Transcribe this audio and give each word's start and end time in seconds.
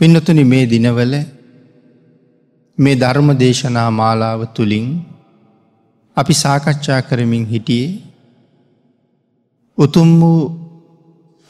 පින්නතුනි 0.00 0.44
මේ 0.44 0.66
දිනවල 0.66 1.14
මේ 2.78 2.94
ධර්ම 2.94 3.30
දේශනා 3.36 3.88
මාලාව 3.90 4.42
තුළින් 4.54 4.86
අපි 6.16 6.34
සාකච්ඡා 6.34 7.00
කරමින් 7.02 7.44
හිටියේ 7.46 7.90
උතුම් 9.78 10.10
වූ 10.20 10.38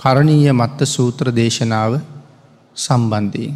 කරණීය 0.00 0.52
මත්ත 0.52 0.80
සූත්‍ර 0.86 1.26
දේශනාව 1.32 1.92
සම්බන්ධයෙන්. 2.76 3.54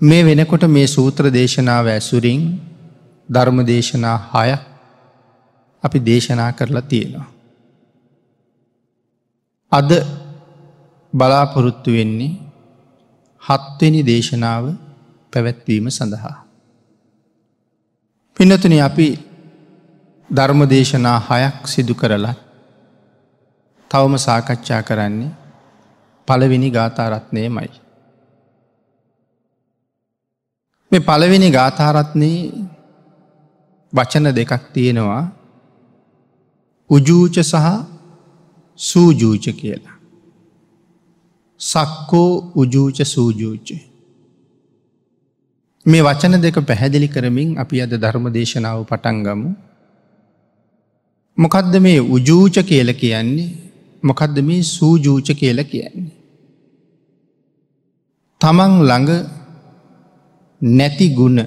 මේ 0.00 0.22
වෙනකොට 0.24 0.66
මේ 0.68 0.86
සූත්‍ර 0.86 1.30
දේශනාව 1.30 1.86
ඇසුරින් 1.86 2.42
ධර්ම 3.28 3.58
දේශනා 3.66 4.16
හය 4.32 4.50
අපි 5.84 5.98
දේශනා 6.00 6.50
කරලා 6.52 6.82
තියෙනවා. 6.82 7.28
අද 9.72 9.90
බලාපොරොත්තු 11.12 11.90
වෙන්නේ 11.92 12.47
හත්වෙනි 13.42 14.02
දේශනාව 14.02 14.64
පැවැත්වීම 15.32 15.88
සඳහා. 15.88 16.36
පිනතුන 18.36 18.74
අපි 18.80 19.08
ධර්ම 20.30 20.60
දේශනා 20.68 21.18
හයක් 21.20 21.66
සිදු 21.66 21.94
කරලා 21.94 22.36
තවම 23.90 24.14
සාකච්ඡා 24.16 24.82
කරන්නේ 24.82 25.30
පළවෙනි 26.28 26.70
ගාථාරත්නය 26.70 27.48
මයි. 27.48 27.70
මේ 30.92 31.00
පළවෙනි 31.00 31.50
ගාථාරත්නයේ 31.50 32.42
වචන 33.92 34.26
දෙකක් 34.34 34.64
තියෙනවා 34.72 35.24
උජූච 36.90 37.36
සහ 37.42 37.66
සූජූච 38.78 39.44
කියලා. 39.60 39.97
සක්කෝ 41.60 42.32
උජූච 42.54 42.98
සූජූච. 43.04 43.68
මේ 45.86 46.02
වචන 46.02 46.40
දෙක 46.40 46.58
පැහැදිලි 46.68 47.08
කරමින් 47.08 47.50
අපි 47.58 47.82
අද 47.82 47.92
ධර්ම 48.02 48.26
දේශනාව 48.36 48.78
පටන්ගමු. 48.90 49.50
මොකදද 51.38 51.74
මේ 51.80 52.00
උජූච 52.16 52.56
කියල 52.68 52.90
කියන්නේ 53.02 53.50
මොකදද 54.02 54.36
මේ 54.48 54.62
සූජූච 54.62 55.28
කියල 55.40 55.58
කියන්නේ. 55.64 56.16
තමන් 58.40 58.72
ළඟ 58.88 59.10
නැති 60.60 61.06
ගුණ 61.08 61.38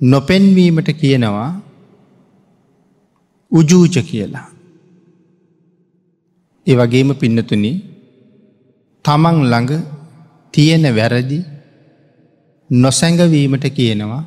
නොපෙන්වීමට 0.00 0.88
කියනවා 1.00 1.50
උජූච 3.52 3.96
කියලා. 4.10 4.48
ඒ 6.66 6.76
වගේම 6.76 7.10
පින්නතුනි 7.14 7.72
තමන් 9.04 9.38
ළඟ 9.44 9.72
තියෙන 10.54 10.84
වැරදි 10.96 11.38
නොසැඟවීමට 12.70 13.66
කියනවා 13.70 14.24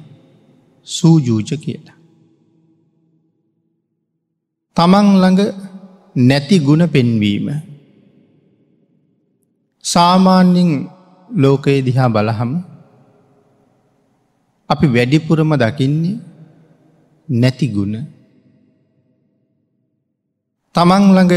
සූජූච 0.88 1.50
කියලා. 1.58 1.98
තමන් 4.78 5.08
ළඟ 5.16 5.42
නැති 6.16 6.58
ගුණ 6.60 6.84
පෙන්වීම 6.88 7.48
සාමාන්‍යින් 9.86 10.72
ලෝකයේ 11.30 11.82
දිහා 11.82 12.10
බලහම 12.10 12.52
අපි 14.70 14.86
වැඩිපුරම 14.88 15.52
දකින්නේ 15.56 16.18
නැති 17.28 17.68
ගුණ 17.68 17.96
තමන් 20.76 21.04
ළඟ 21.10 21.36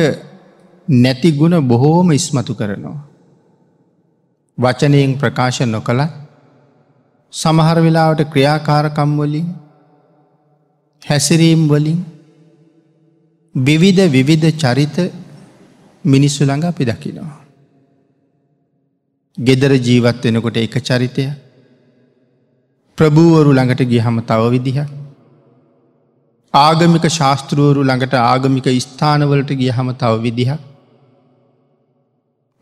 නැති 0.88 1.30
ගුණ 1.32 1.56
බොහෝම 1.62 2.10
ඉස්මතු 2.12 2.54
කරනවා. 2.54 3.09
වචනයෙන් 4.60 5.12
ප්‍රකාශ 5.18 5.60
නොකළ 5.66 6.02
සමහර 7.32 7.78
වෙලාවට 7.80 8.22
ක්‍රියාකාරකම්වලින් 8.32 9.48
හැසිරීම් 11.02 11.62
වලින් 11.68 12.00
විවිධ 13.54 14.06
විවිධ 14.08 14.48
චරිත 14.54 14.96
මිනිස්සු 16.04 16.42
ළඟ 16.44 16.64
අපි 16.64 16.84
දකිනවා. 16.84 17.38
ගෙදර 19.38 19.72
ජීවත් 19.78 20.24
වෙනකොට 20.24 20.56
එක 20.58 20.76
චරිතය 20.80 21.24
ප්‍රභූවරු 22.98 23.52
ළඟට 23.52 23.82
ගිහම 23.86 24.16
තව 24.22 24.50
විදිහ 24.50 24.78
ආගමික 26.54 27.04
ශාස්තෘුවරු 27.10 27.82
ළඟට 27.82 28.14
ආගමික 28.22 28.66
ස්ථානවලට 28.78 29.50
ගිය 29.54 29.70
හම 29.70 29.90
තව 29.94 30.12
විදිහ 30.22 30.50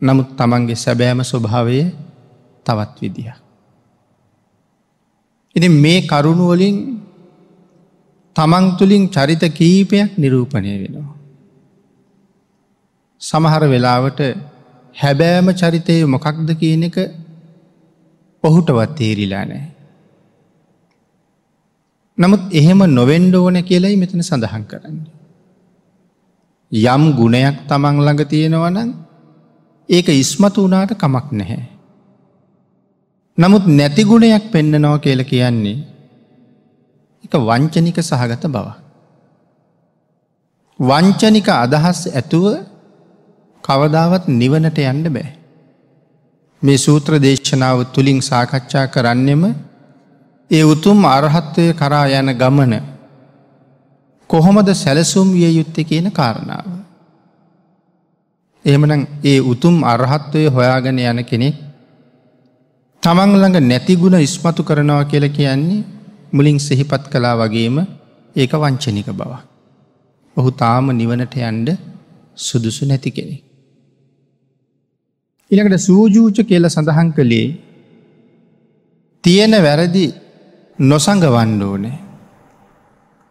නමුත් 0.01 0.29
තමන්ගේ 0.37 0.75
සැබෑම 0.75 1.21
ස්වභාවය 1.23 1.79
තවත් 2.65 2.95
විදිහ. 3.01 3.29
එති 5.55 5.67
මේ 5.75 6.01
කරුණුවලින් 6.01 6.77
තමන් 8.35 8.65
තුළින් 8.77 9.03
චරිත 9.07 9.43
කීපයක් 9.51 10.17
නිරූපණය 10.17 10.73
වෙනවා. 10.81 11.15
සමහර 13.21 13.63
වෙලාවට 13.67 14.19
හැබෑම 14.95 15.47
චරිතය 15.53 15.95
මොකක්ද 16.05 16.49
කියන 16.59 16.83
එක 16.83 16.97
ඔහුටවත් 18.43 18.95
තේරිලා 18.95 19.43
නෑ. 19.45 19.65
නමුත් 22.17 22.41
එහෙම 22.51 22.81
නොවෙන්ඩ 22.89 23.35
ඕන 23.35 23.59
කියලයි 23.61 23.95
මෙතන 23.97 24.21
සඳහන් 24.21 24.63
කරන්න. 24.63 24.97
යම් 26.71 27.03
ගුණයක් 27.13 27.57
තමන් 27.67 27.95
ළඟ 27.99 28.23
තියෙනවනන් 28.25 28.89
ඒක 29.89 30.07
ඉස්මතු 30.13 30.65
වනාට 30.65 30.91
කමක් 30.93 31.27
නැහැ. 31.31 31.63
නමුත් 33.37 33.65
නැති 33.69 34.03
ගුණයක් 34.03 34.45
පෙන්නනව 34.51 34.95
කියල 34.99 35.21
කියන්නේ 35.23 35.77
එක 37.23 37.33
වංචනික 37.41 37.97
සහගත 38.01 38.43
බව. 38.47 38.67
වංචනික 40.79 41.47
අදහස් 41.55 42.01
ඇතුව 42.09 42.45
කවදාවත් 43.63 44.25
නිවනට 44.31 44.79
යන්න 44.83 45.07
බෑ. 45.09 45.29
මේ 46.61 46.77
සූත්‍ර 46.77 47.13
දේශනාව 47.17 47.79
තුළින් 47.87 48.21
සාකච්ඡා 48.21 48.87
කරන්නෙම 48.87 49.43
ඒ 50.51 50.63
උතුම් 50.65 50.99
අරහත්වය 51.07 51.65
කරා 51.73 52.05
යන 52.13 52.31
ගමන 52.33 52.73
කොහොමද 54.29 54.69
සැලසුම් 54.75 55.27
විය 55.31 55.51
යුත්තේ 55.51 55.83
කියන 55.83 56.11
කාරණාව. 56.11 56.78
එහෙමනම් 58.65 59.07
ඒ 59.23 59.39
උතුම් 59.43 59.75
අරහත්වය 59.85 60.41
හොයාගෙන 60.47 60.99
යන 61.01 61.21
කෙනෙක් 61.23 61.55
තමන් 63.03 63.31
ළඟ 63.33 63.57
නැතිගුණ 63.63 64.19
ඉස්මතු 64.19 64.61
කරනවා 64.63 65.03
කියල 65.05 65.25
කියන්නේ 65.29 65.85
මුලින් 66.33 66.59
සෙහිපත් 66.59 67.03
කලා 67.07 67.35
වගේම 67.35 67.77
ඒක 68.35 68.51
වංචනික 68.53 69.09
බව. 69.09 69.31
ඔහු 70.37 70.49
තාම 70.53 70.91
නිවනට 70.91 71.35
යන්ඩ 71.41 71.69
සුදුසු 72.37 72.83
නැති 72.85 73.11
කෙනෙ. 73.11 73.35
ඉළඟට 75.51 75.79
සූජූච 75.79 76.37
කියල 76.41 76.67
සඳහන් 76.67 77.09
කළේ 77.11 77.47
තියෙන 79.23 79.53
වැරදි 79.57 80.05
නොසඟ 80.79 81.23
වණ්ඩෝනේ. 81.27 81.97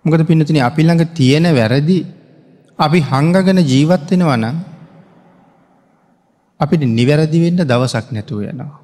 මොකද 0.05 0.23
පිනතින 0.25 0.61
අපි 0.61 0.83
ළඟ 0.83 1.05
තියෙන 1.15 1.47
වැරදි 1.53 1.99
අපි 2.79 2.99
හංගගෙන 3.03 3.61
ජීවත්වෙන 3.65 4.25
වනම් 4.25 4.57
අපිට 6.61 6.83
නිවැරදිවෙන්න 6.89 7.61
දවසක් 7.63 8.07
නැතුව 8.11 8.41
යනවා. 8.45 8.79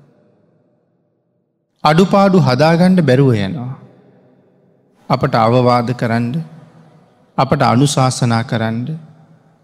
අඩුපාඩු 1.84 2.38
හදාගණ්ඩ 2.38 3.00
බැරුව 3.00 3.30
යනවා. 3.38 3.72
අපට 5.10 5.34
අවවාද 5.36 5.88
කරන්න 5.92 6.28
අපට 7.38 7.62
අනුශාසනා 7.64 8.42
කරන්න 8.42 8.78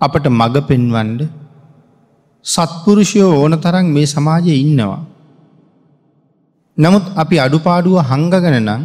අපට 0.01 0.25
මඟ 0.29 0.59
පෙන්වන්ඩ 0.63 1.21
සත්පුරුෂයෝ 2.45 3.31
ඕන 3.35 3.55
තරන් 3.57 3.87
මේ 3.87 4.07
සමාජය 4.07 4.55
ඉන්නවා. 4.55 5.03
නමුත් 6.79 7.05
අපි 7.15 7.37
අඩුපාඩුව 7.39 7.97
හංගගන 8.03 8.57
නම් 8.59 8.83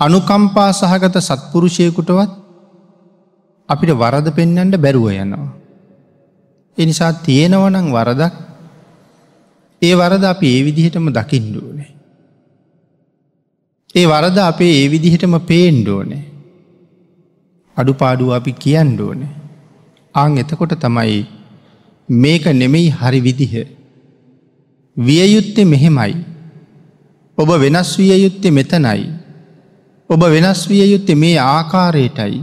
අනුකම්පා 0.00 0.70
සහගත 0.72 1.16
සත්පුරුෂයකුටවත් 1.20 2.32
අපිට 3.68 3.92
වරද 3.92 4.28
පෙන්නට 4.30 4.76
බැරුව 4.76 5.06
යනවා. 5.14 5.65
එනිසා 6.78 7.12
තියෙනවනං 7.26 7.92
වරදක් 7.92 8.34
ඒ 9.82 9.94
වරද 9.94 10.24
අපි 10.24 10.46
ඒ 10.46 10.64
විදිහටම 10.64 11.08
දකිින්ඩුවනේ. 11.08 11.90
ඒ 13.94 14.06
වරද 14.06 14.38
අපේ 14.38 14.72
ඒ 14.80 14.90
විදිහටම 14.90 15.34
පේන්ඩෝනේ. 15.50 16.24
අඩුපාඩුව 17.76 18.30
අපි 18.30 18.52
කියන්ඩෝනේ. 18.64 19.32
ආං 20.14 20.38
එතකොට 20.38 20.72
තමයි 20.80 21.18
මේක 22.08 22.44
නෙමෙයි 22.52 22.88
හරි 22.90 23.20
විදිහ. 23.20 23.54
වියයුත්තේ 24.96 25.64
මෙහෙමයි. 25.64 26.14
ඔබ 27.38 27.50
වෙනස් 27.62 27.90
විය 27.98 28.12
යුත්තේ 28.24 28.50
මෙතනයි. 28.50 29.02
ඔබ 30.10 30.22
වෙනස් 30.34 30.60
විය 30.70 30.84
යුත්තේ 30.92 31.14
මේ 31.14 31.38
ආකාරයටයි 31.38 32.42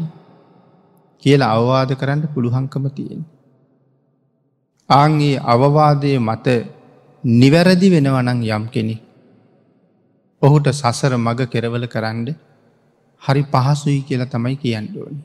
කියලා 1.24 1.54
අවවාද 1.58 1.92
කරන්න 1.96 2.28
පුළුහංකම 2.34 2.86
තියෙන්. 2.98 3.22
ආංගේ 4.94 5.36
අවවාදය 5.46 6.14
මත 6.20 6.48
නිවැරදි 7.24 7.88
වෙනවනං 7.94 8.40
යම් 8.50 8.66
කෙනෙ. 8.68 8.96
ඔහුට 10.42 10.68
සසර 10.72 11.14
මග 11.18 11.40
කෙරවල 11.48 11.86
කරන්න 11.88 12.28
හරි 13.22 13.44
පහසුයි 13.52 14.00
කියලා 14.08 14.32
තමයි 14.34 14.56
කියන්න 14.56 14.88
ඕනි. 14.98 15.22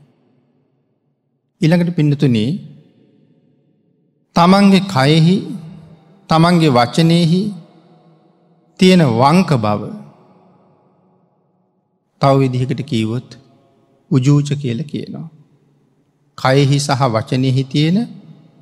ඉළඟට 1.61 1.97
පිඩතුනේ 1.97 2.51
තමන්ගේ 4.37 4.83
කයෙහි 4.87 5.37
තමන්ගේ 6.31 6.71
වචනයෙහි 6.71 7.41
තියෙන 8.81 9.03
වංක 9.13 9.51
බව 9.65 9.83
තව 12.21 12.33
විදිහකට 12.41 12.83
කීවොත් 12.85 13.29
උජූච 14.11 14.49
කියල 14.63 14.81
කියනවා. 14.85 15.29
කයෙහි 16.39 16.79
සහ 16.79 17.03
වචනයෙහි 17.09 17.65
තියෙන 17.65 17.99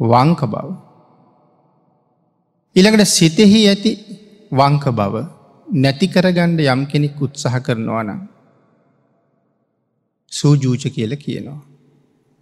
වංක 0.03 0.41
බව. 0.47 0.86
ඉළඟට 2.77 3.11
සිතෙහි 3.11 3.61
ඇති 3.67 3.93
වංක 4.53 4.85
බව 4.99 5.15
නැති 5.69 6.07
කරගණ්ඩ 6.07 6.61
යම් 6.67 6.81
කෙනෙක් 6.87 7.21
උත්සාහ 7.21 7.55
කරනවා 7.61 8.03
නම්. 8.03 8.21
සූජූච 10.33 10.85
කියල 10.97 11.13
කියනවා. 11.17 11.61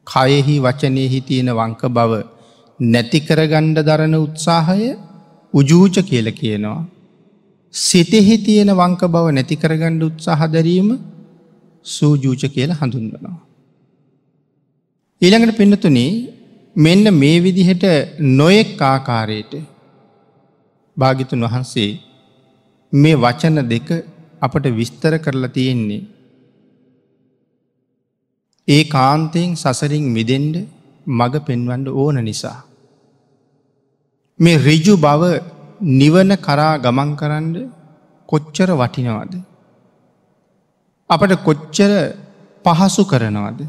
කයෙහි 0.07 0.55
වචනයෙහි 0.59 1.21
තියෙන 1.21 1.51
වංක 1.53 1.83
බව 1.97 2.13
නැතිකරගණ්ඩ 2.81 3.79
දරන 3.81 4.15
උත්සාහය 4.17 4.89
උජූච 5.55 5.97
කියල 6.03 6.29
කියනවා. 6.33 6.81
සිතෙහි 7.75 8.37
තියෙන 8.39 8.71
වංක 8.73 9.03
බව 9.09 9.25
නැතිකරගණ්ඩ 9.31 10.03
උත්සාහ 10.03 10.41
දැරීම 10.47 10.89
සූජූච 11.87 12.43
කියල 12.55 12.73
හඳුන්වනවා. 12.73 13.39
ඊළඟට 15.23 15.59
පින්නතුනේ 15.61 16.11
මෙන්න 16.77 17.07
මේ 17.15 17.39
විදිහට 17.39 17.87
නොයෙක් 18.41 18.83
ආකාරයට 18.85 19.55
භාගිතුන් 20.97 21.45
වහන්සේ 21.45 21.91
මේ 22.93 23.17
වචන 23.17 23.59
දෙක 23.69 23.89
අපට 24.41 24.67
විස්තර 24.71 25.15
කරලා 25.19 25.55
තියෙන්නේ. 25.57 26.03
ඒ 28.69 28.83
කාන්තයෙන් 28.87 29.51
සසරින් 29.55 30.07
මිදෙන්ඩ 30.09 30.57
මඟ 31.07 31.45
පෙන්වන්න 31.47 31.87
ඕන 31.93 32.19
නිසා. 32.21 32.59
මේ 34.41 34.59
රිජු 34.59 34.95
බව 34.97 35.23
නිවන 35.93 36.31
කරා 36.39 36.75
ගමන් 36.79 37.11
කරන්න 37.17 37.55
කොච්චර 38.29 38.71
වටිනවද. 38.73 39.33
අපට 41.11 41.33
කොච්චර 41.43 41.93
පහසු 42.65 43.03
කරනවද. 43.05 43.61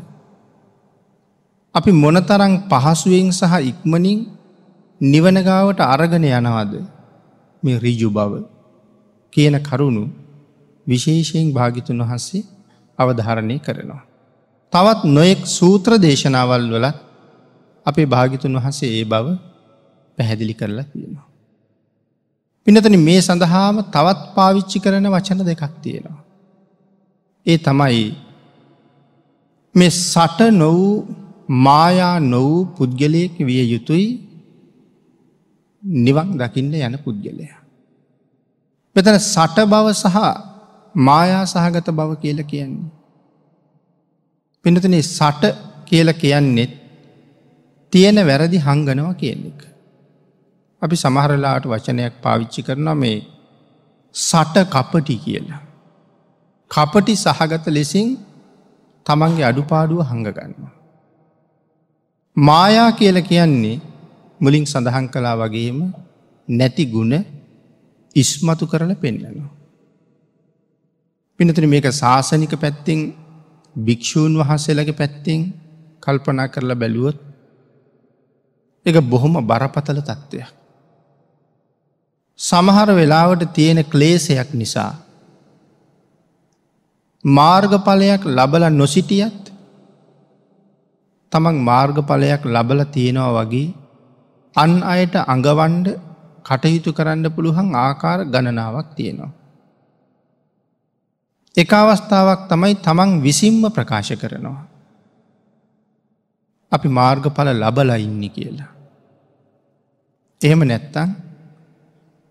අපි 1.75 1.91
මොනතරං 1.93 2.53
පහසුවෙන් 2.71 3.29
සහ 3.31 3.53
ඉක්මනින් 3.63 4.19
නිවනගාවට 5.01 5.79
අරගෙන 5.83 6.25
යනවද 6.31 6.75
මේ 7.65 7.77
රිජු 7.79 8.09
බව 8.09 8.33
කියන 9.33 9.55
කරුණු 9.59 10.03
විශේෂයෙන් 10.87 11.47
භාගිතුන් 11.53 12.01
වහන්සේ 12.01 12.43
අවධාරණය 12.99 13.57
කරනවා. 13.59 14.03
තවත් 14.73 15.01
නොයෙක් 15.07 15.41
සූත්‍ර 15.47 15.91
දේශනාවල් 15.97 16.65
වලත් 16.71 16.97
අපේ 17.85 18.05
භාගිතුන් 18.05 18.57
වහන්සේ 18.57 18.89
ඒ 18.89 19.05
බව 19.05 19.25
පැහැදිලි 20.17 20.53
කරලා 20.53 20.83
තියෙනවා. 20.83 21.27
පිනතන 22.67 22.97
මේ 22.99 23.19
සඳහාම 23.21 23.77
තවත් 23.87 24.21
පාවිච්චි 24.35 24.77
කරන 24.79 25.07
වචන 25.07 25.41
දෙකක් 25.45 25.63
තියෙනවා. 25.81 26.19
ඒ 27.45 27.57
තමයි 27.57 28.05
මේ 29.75 29.91
සට 29.91 30.39
නොවූ 30.53 30.93
මායා 31.65 32.17
නොවූ 32.23 32.61
පුද්ගලයෙක් 32.77 33.35
විය 33.39 33.61
යුතුයි 33.71 34.07
නිවන් 35.85 36.37
දකින්න 36.37 36.73
යන 36.73 36.97
පුද්ගලය. 36.97 37.47
මෙතන 38.95 39.17
සට 39.19 39.57
බව 39.65 39.87
සහ 39.93 40.17
මායා 40.95 41.45
සහගත 41.45 41.87
බව 41.91 42.11
කියල 42.21 42.39
කියන්නේ. 42.43 42.89
පිනතනේ 44.65 45.01
සට 45.01 45.43
කියල 45.85 46.09
කියන්නෙත් 46.13 46.71
තියෙන 47.93 48.17
වැරදි 48.27 48.57
හංගනවා 48.57 49.13
කියන 49.13 49.41
එක. 49.51 49.61
අපි 50.81 50.95
සමහරලාට 50.95 51.65
වචනයක් 51.65 52.13
පාවිච්චි 52.21 52.61
කරන 52.61 52.89
මේ 52.97 53.17
සට 54.15 54.55
කපටි 54.73 55.15
කියලා. 55.17 55.61
කපටි 56.71 57.13
සහගත 57.15 57.65
ලෙසින් 57.67 58.07
තමන්ගේ 59.05 59.45
අඩුපාඩුව 59.45 60.01
හඟගන්නවා. 60.01 60.73
මායා 62.37 62.91
කියල 62.91 63.17
කියන්නේ 63.21 63.94
මුලින් 64.45 64.65
සඳහන් 64.65 65.07
කලා 65.07 65.35
වගේම 65.37 65.79
නැති 66.47 66.85
ගුණ 66.87 67.13
ඉස්මතු 68.15 68.65
කරල 68.65 68.91
පෙන්නනවා. 68.95 69.49
පිනතුන 71.39 71.67
මේක 71.67 71.87
ශාසනික 71.93 72.53
පැත්තිෙන් 72.55 72.99
භික්‍ෂූන් 73.75 74.33
වහන්සේලගේ 74.39 74.93
පැත්තිෙන් 74.93 75.41
කල්පනා 76.03 76.47
කරලා 76.47 76.75
බැලුවොත් 76.75 77.17
එක 78.85 78.97
බොහොම 79.03 79.33
බරපතල 79.43 79.99
තත්ත්වයක්. 80.01 80.49
සමහර 82.39 82.89
වෙලාවට 82.91 83.43
තියෙන 83.49 83.79
ක්ලේසයක් 83.85 84.49
නිසා. 84.53 84.93
මාර්ගඵලයක් 87.25 88.21
ලබල 88.27 88.63
නොසිටියත් 88.71 89.43
තමන් 91.31 91.57
මාර්ගඵලයක් 91.61 92.41
ලබල 92.45 92.79
තියෙනවා 92.87 93.33
වගේ 93.37 93.73
අන් 94.55 94.71
අයට 94.83 95.15
අඟවන්ඩ 95.25 95.87
කටයුතු 96.43 96.91
කරන්න 96.93 97.27
පුළුවන් 97.29 97.69
ආකාර 97.77 98.19
ගණනාවක් 98.25 98.89
තියෙනවා. 98.95 99.33
එක 101.55 101.71
අවස්ථාවක් 101.73 102.41
තමයි 102.49 102.75
තමන් 102.77 103.11
විසිම්ම 103.21 103.63
ප්‍රකාශ 103.69 104.13
කරනවා. 104.13 104.63
අපි 106.71 106.87
මාර්ගඵල 106.89 107.49
ලබලා 107.53 107.97
ඉන්න 107.97 108.23
කියලා. 108.29 108.71
එහෙම 110.41 110.61
නැත්තං 110.63 111.09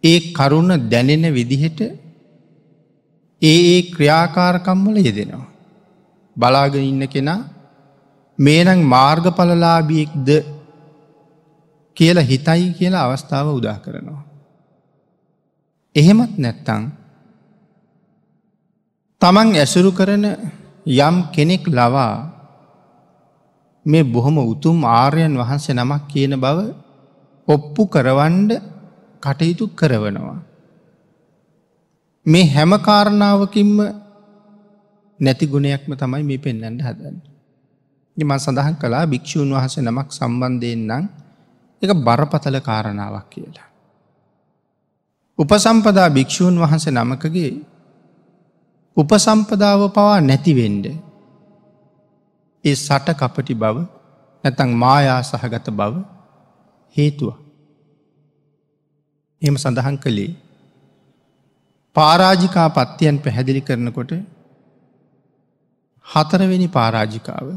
ඒ 0.05 0.19
කරුණ 0.33 0.71
දැනෙන 0.91 1.27
විදිහට 1.35 1.81
ඒ 3.43 3.59
ඒ 3.67 3.81
ක්‍රියාකාරකම්වල 3.95 4.97
යෙදෙනවා. 5.01 5.53
බලාගෙන 6.37 6.85
ඉන්න 6.85 7.05
කෙනා 7.09 7.41
මේනං 8.39 8.81
මාර්ගඵලලාබියෙක්ද 8.87 10.29
කියලා 11.97 12.23
හිතයි 12.23 12.75
කියලා 12.75 13.07
අවස්ථාව 13.07 13.47
උදා 13.53 13.79
කරනවා. 13.79 14.23
එහෙමත් 15.95 16.35
නැත්තං 16.37 16.83
තමන් 19.23 19.49
ඇසුරු 19.55 19.91
කරන 19.93 20.25
යම් 20.87 21.17
කෙනෙක් 21.31 21.65
ලවා 21.69 22.15
මේ 23.87 24.05
බොහොම 24.05 24.37
උතුම් 24.45 24.85
ආර්යන් 24.85 25.35
වහන්සේ 25.35 25.75
නමක් 25.75 26.03
කියන 26.09 26.35
බව 26.37 26.59
ඔප්පු 27.49 27.83
කරවන්ඩ 27.87 28.51
කටයුතු 29.23 29.65
කරවනවා. 29.71 30.41
මේ 32.27 32.47
හැම 32.47 32.73
කාරණාවකින්ම 32.79 33.79
නැති 35.21 35.47
ගුණයක්ම 35.47 35.93
තමයි 35.93 36.23
මේ 36.23 36.39
පෙන්න්නට 36.39 36.81
හදන්න. 36.81 37.17
මන් 38.17 38.39
සඳහන් 38.39 38.77
කලා 38.77 39.05
භික්‍ෂූන් 39.07 39.51
වහස 39.51 39.79
නමක් 39.79 40.09
සම්බන්ධයෙන් 40.11 40.83
නම් 40.87 41.05
එක 41.85 41.93
බරපතල 41.99 42.57
කාරණාවක් 42.61 43.27
කියලා. 43.29 43.69
උපසම්පදා 45.39 46.09
භික්‍ෂූන් 46.11 46.57
වහන්ස 46.57 46.87
නමකගේ 46.91 47.53
උපසම්පදාව 48.97 49.81
පවා 49.91 50.17
නැතිවෙන්ඩ. 50.21 50.87
ඒ 52.65 52.77
සට 52.77 53.09
කපටි 53.13 53.55
බව 53.55 53.77
නැතං 54.45 54.71
මායා 54.75 55.21
සහගත 55.23 55.67
බව 55.71 55.95
හේතුව. 56.97 57.35
එම 59.43 59.57
සඳහන් 59.57 59.97
කළේ 59.97 60.33
පාරාජිකා 61.97 62.69
පත්තියන් 62.71 63.17
පැහැදිලි 63.19 63.61
කරනකොට 63.61 64.13
හතරවෙනි 66.07 66.69
පාරාජිකාව 66.69 67.49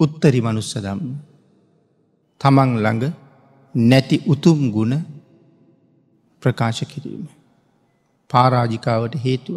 උත්තරි 0.00 0.40
මනුස්ස 0.40 0.72
දම්ම 0.76 1.10
තමන් 2.40 2.70
ළඟ 2.78 3.04
නැති 3.74 4.16
උතුම් 4.26 4.60
ගුණ 4.70 4.94
ප්‍රකාශ 6.42 6.82
කිරීම. 6.84 7.24
පාරාජිකාවට 8.30 9.14
හේතුව. 9.16 9.56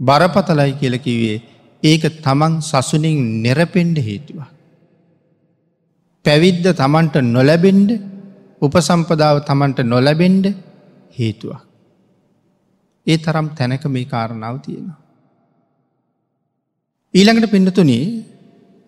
බරපතලයි 0.00 0.72
කියලකිවේ 0.80 1.38
ඒක 1.82 2.04
තමන් 2.18 2.52
සසුනින් 2.62 3.18
නෙරපෙන්ඩ 3.42 3.98
හේතුව. 4.00 4.38
පැවිද්ද 6.24 6.66
තමන්ට 6.72 7.16
නොලැබෙන්ඩ 7.26 7.90
උපසම්පදාව 8.62 9.36
තමන්ට 9.48 9.78
නොලැබෙන්ඩ 9.84 10.46
හේතුවක්. 11.16 11.62
ඒ 13.06 13.18
තරම් 13.18 13.46
තැනක 13.50 13.84
මේ 13.86 14.06
කාරණාව 14.06 14.56
තියෙනවා. 14.58 15.00
ඊළඟට 17.14 17.52
පිඩතුනි 17.52 17.98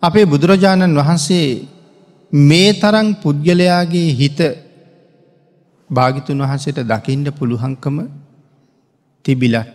අපේ 0.03 0.25
බුදුරජාණන් 0.25 0.97
වහන්සේ 0.99 1.47
මේ 2.31 2.73
තරං 2.73 3.15
පුද්ගලයාගේ 3.15 4.13
හිත 4.13 4.39
භාගිතුන් 5.89 6.39
වහන්සේට 6.39 6.79
දකිින්ට 6.83 7.29
පුළුහංකම 7.31 7.97
තිබිලත් 9.25 9.67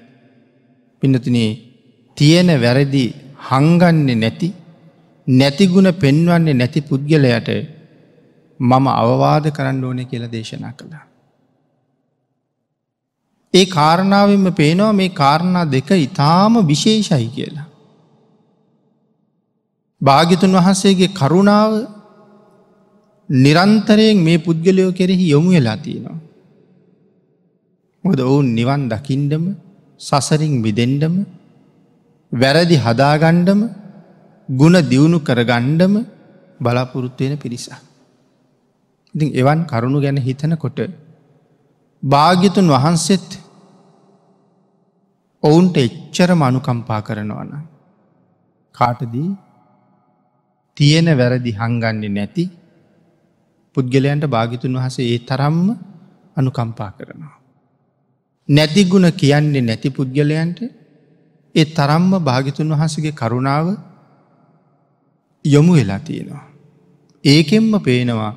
පිනතිනේ 1.03 1.51
තියෙන 2.17 2.49
වැරදි 2.57 3.05
හංගන්නේ 3.43 4.15
නැති 4.17 4.49
නැතිගුණ 5.27 5.89
පෙන්වන්නේ 5.95 6.55
නැති 6.55 6.81
පුද්ගලයට 6.83 7.49
මම 8.61 8.87
අවවාද 8.95 9.45
කරන්න 9.51 9.85
ඕන 9.85 10.07
කියල 10.07 10.25
දේශනා 10.29 10.73
කළා. 10.73 11.07
ඒ 13.55 13.67
කාරණාවෙන්ම 13.67 14.47
පේනවා 14.53 14.93
මේ 14.93 15.09
කාරණා 15.11 15.65
දෙක 15.67 15.91
ඉතාම 15.99 16.55
විශේෂයි 16.67 17.29
කියලා. 17.29 17.67
භාගිතුන් 20.01 20.53
වහන්සේගේ 20.53 21.09
කරුණාව 21.11 22.02
නිරන්තරයෙන් 23.33 24.19
මේ 24.19 24.39
පුද්ගලයෝ 24.39 24.93
කෙරෙහි 24.93 25.27
යොමු 25.29 25.51
වෙලා 25.51 25.77
තියෙනවා. 25.77 26.19
මොද 28.05 28.21
ඔවුන් 28.21 28.49
නිවන් 28.55 28.83
දකිින්ඩම 28.89 29.45
සසරින් 30.01 30.55
විදෙන්ඩම 30.63 31.15
වැරදි 32.33 32.77
හදාගණ්ඩම 32.77 33.61
ගුණ 34.49 34.77
දියුණු 34.83 35.19
කරගණ්ඩම 35.21 35.95
බලාපොරොත්තුවෙන 36.61 37.37
පිරිසා. 37.39 37.81
ඉතින් 39.15 39.29
එවන් 39.35 39.61
කරුණු 39.65 39.99
ගැන 40.01 40.19
හිතනකොට 40.19 40.79
භාග්‍යතුන් 42.03 42.69
වහන්සෙත් 42.69 43.29
ඔවුන්ට 45.43 45.77
එච්චර 45.77 46.31
මනුකම්පා 46.35 47.01
කරනවන. 47.01 47.53
කාටදී 48.75 49.31
තියෙන 50.77 51.09
වැරදි 51.19 51.53
හංගන්නේ 51.53 52.09
නැති 52.09 52.45
පුද්ගලයන්ට 53.77 54.25
භාගිතුන් 54.27 54.77
වහසේ 54.77 55.07
ඒ 55.07 55.19
තරම්ම 55.21 55.67
අනුකම්පා 56.37 56.91
කරනවා. 56.91 57.37
නැතිගුණ 58.49 59.09
කියන්නේ 59.13 59.63
නැති 59.63 59.89
පුද්ගලයන්ට 59.91 60.59
ඒ 61.55 61.65
තරම්ම 61.67 62.11
භාගිතුන් 62.21 62.69
වහසගේ 62.71 63.13
කරුණාව 63.13 63.67
යොමු 65.45 65.73
වෙලා 65.73 66.01
තියෙනවා. 66.01 66.47
ඒකෙන්ම 67.25 67.73
පේනවා 67.81 68.33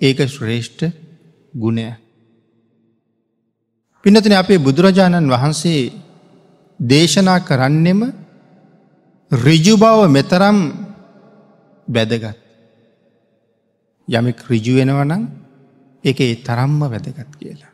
ඒක 0.00 0.18
ශ්‍රේෂ්ඨ 0.26 0.84
ගුණය. 1.54 1.86
පිනතින 4.04 4.34
අපේ 4.34 4.58
බුදුරජාණන් 4.58 5.30
වහන්සේ 5.30 5.92
දේශනා 6.80 7.40
කරන්නෙම 7.40 8.00
රිජු 9.30 9.74
බව 9.76 9.98
මෙතරම් 10.08 10.58
වැදගත්. 11.88 12.41
යමෙක් 14.08 14.38
රිජුවෙනවනං 14.50 15.22
එක 16.04 16.20
ඒ 16.20 16.34
තරම්ම 16.36 16.80
වැදගත් 16.82 17.36
කියලා. 17.38 17.72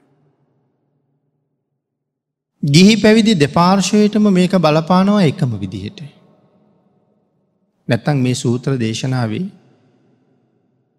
ගිහි 2.63 2.95
පැවිදි 2.97 3.35
දෙපාර්ශවයටම 3.35 4.25
මේක 4.33 4.53
බලපානවා 4.59 5.23
එකම 5.23 5.51
විදිහට. 5.59 6.01
නැත්තං 7.89 8.17
මේ 8.17 8.35
සූත්‍ර 8.35 8.73
දේශනාවේ 8.77 9.47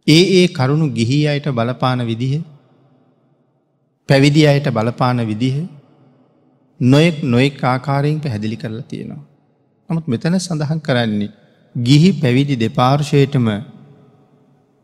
ඒ 0.07 0.23
ඒ 0.39 0.47
කරුණු 0.49 0.87
ගිහි 0.89 1.27
අයට 1.27 1.47
බලපාන 1.49 2.05
විදිහ 2.05 2.41
පැවිදි 4.09 4.47
අයට 4.47 4.67
බලපාන 4.69 5.19
විදිහ 5.27 5.67
නොයෙක් 6.79 7.17
නොයෙක් 7.23 7.63
ආකාරයෙන් 7.63 8.21
පැහැදිලි 8.21 8.57
කරලා 8.57 8.81
තියෙනවා. 8.83 9.23
නමුත් 9.89 10.07
මෙතන 10.07 10.39
සඳහන් 10.39 10.79
කරන්නේ 10.79 11.29
ගිහි 11.75 12.09
පැවිදි 12.13 12.55
දෙපාර්ශයටම 12.55 13.47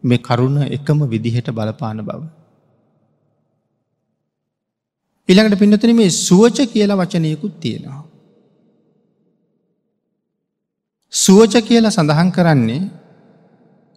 මේ 0.04 0.18
කරුණ 0.20 0.58
එකම 0.70 1.00
විදිහට 1.06 1.50
බලපාන 1.50 2.00
බව. 2.00 2.22
ඉළඟට 5.30 5.60
පින්නතන 5.60 5.96
මේ 5.96 6.18
සුවච 6.18 6.58
කියලා 6.66 7.00
වචනයකුත් 7.02 7.56
තියෙනවා. 7.60 8.04
සුවච 11.14 11.54
කියලා 11.62 11.92
සඳහන් 11.92 12.30
කරන්නේ 12.32 12.84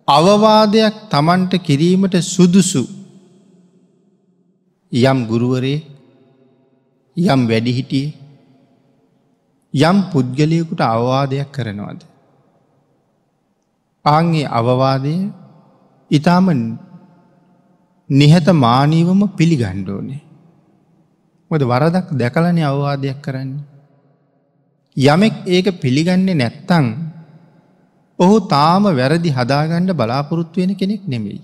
අවවාදයක් 0.09 0.97
තමන්ට 1.11 1.53
කිරීමට 1.61 2.15
සුදුසු 2.25 2.83
යම් 4.93 5.19
ගුරුවරේ 5.27 5.79
යම් 7.17 7.41
වැඩිහිටිය 7.47 8.09
යම් 9.75 9.97
පුද්ගලයකුට 10.11 10.81
අවවාදයක් 10.83 11.53
කරනවාද. 11.53 12.01
ආංගේ 14.05 14.49
අවවාදය 14.51 15.15
ඉතාම 16.11 16.47
නිහත 18.11 18.47
මානීවම 18.57 19.21
පිළිගණ්ඩෝනේ. 19.37 20.23
මොද 21.51 21.63
වරදක් 21.63 22.09
දැකලන 22.13 22.59
අවවාදයක් 22.63 23.21
කරන්නේ. 23.23 23.67
යමෙක් 24.97 25.35
ඒක 25.47 25.67
පිළිගන්නේ 25.81 26.35
නැත්තං 26.35 26.87
ඔහු 28.19 28.37
තාම 28.49 28.85
වැරදි 28.91 29.31
හදාගණ්ඩ 29.31 29.93
බලාපොරොත්තු 29.93 30.61
වෙන 30.61 30.75
කෙනෙක් 30.75 31.03
නෙමෙයි. 31.07 31.41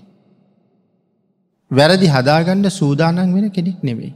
වැරදි 1.71 2.07
හදාගණ්ඩ 2.07 2.67
සූදානන් 2.71 3.33
වෙන 3.35 3.47
කෙනෙක් 3.51 3.79
නෙමෙයි. 3.83 4.13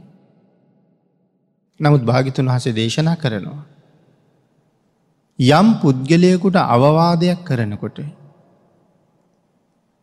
නමුත් 1.80 2.02
භාගිතුන් 2.04 2.46
වහසේ 2.46 2.72
දේශනා 2.72 3.16
කරනවා. 3.16 3.62
යම් 5.38 5.68
පුද්ගලයකුට 5.80 6.56
අවවාදයක් 6.56 7.40
කරනකොට. 7.44 7.98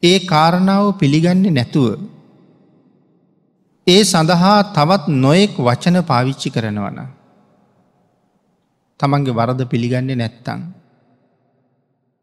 ඒ 0.04 0.20
කාරණාව 0.25 0.98
පිළිගන්නේ 1.00 1.51
නැතුව. 1.51 2.00
ඒ 3.88 4.01
සඳහා 4.04 4.58
තවත් 4.75 5.04
නොයෙක් 5.24 5.54
වචන 5.58 5.98
පාවිච්චි 6.04 6.50
කරනවන. 6.50 7.00
තමන්ගේ 9.00 9.38
වරද 9.39 9.62
පිළිගන්නේ 9.66 10.16
නැත්තං. 10.16 10.62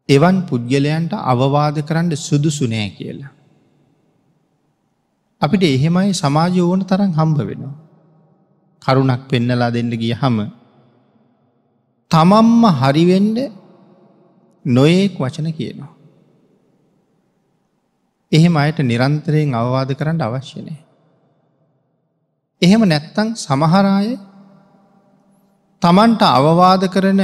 එවන් 0.09 0.37
පුද්ගලයන්ට 0.49 1.13
අවවාද 1.23 1.77
කරන්න 1.81 2.11
සුදුසු 2.17 2.65
නෑ 2.67 2.89
කියලා. 2.89 3.31
අපිට 5.41 5.63
එහෙමයි 5.65 6.13
සමාජය 6.13 6.61
ඕන 6.61 6.81
තරම් 6.81 7.11
හම්බ 7.11 7.37
වෙනවා. 7.39 7.75
කරුණක් 8.81 9.23
පෙන්නලා 9.29 9.71
දෙන්න 9.71 9.91
ගිය 9.93 10.13
හම 10.13 10.37
තමම්ම 12.11 12.63
හරිවෙන්ඩ 12.81 13.37
නොයෙක් 14.65 15.19
වචන 15.19 15.49
කියනවා. 15.51 15.94
එහෙම 18.35 18.55
අයට 18.57 18.79
නිරන්තරයෙන් 18.81 19.53
අවවාද 19.53 19.89
කරන්න 19.91 20.21
අවශ්‍යනය. 20.21 20.75
එහෙම 22.61 22.81
නැත්තං 22.83 23.35
සමහරාය 23.37 24.09
තමන්ට 25.81 26.21
අවවාද 26.29 26.83
කරන 26.87 27.21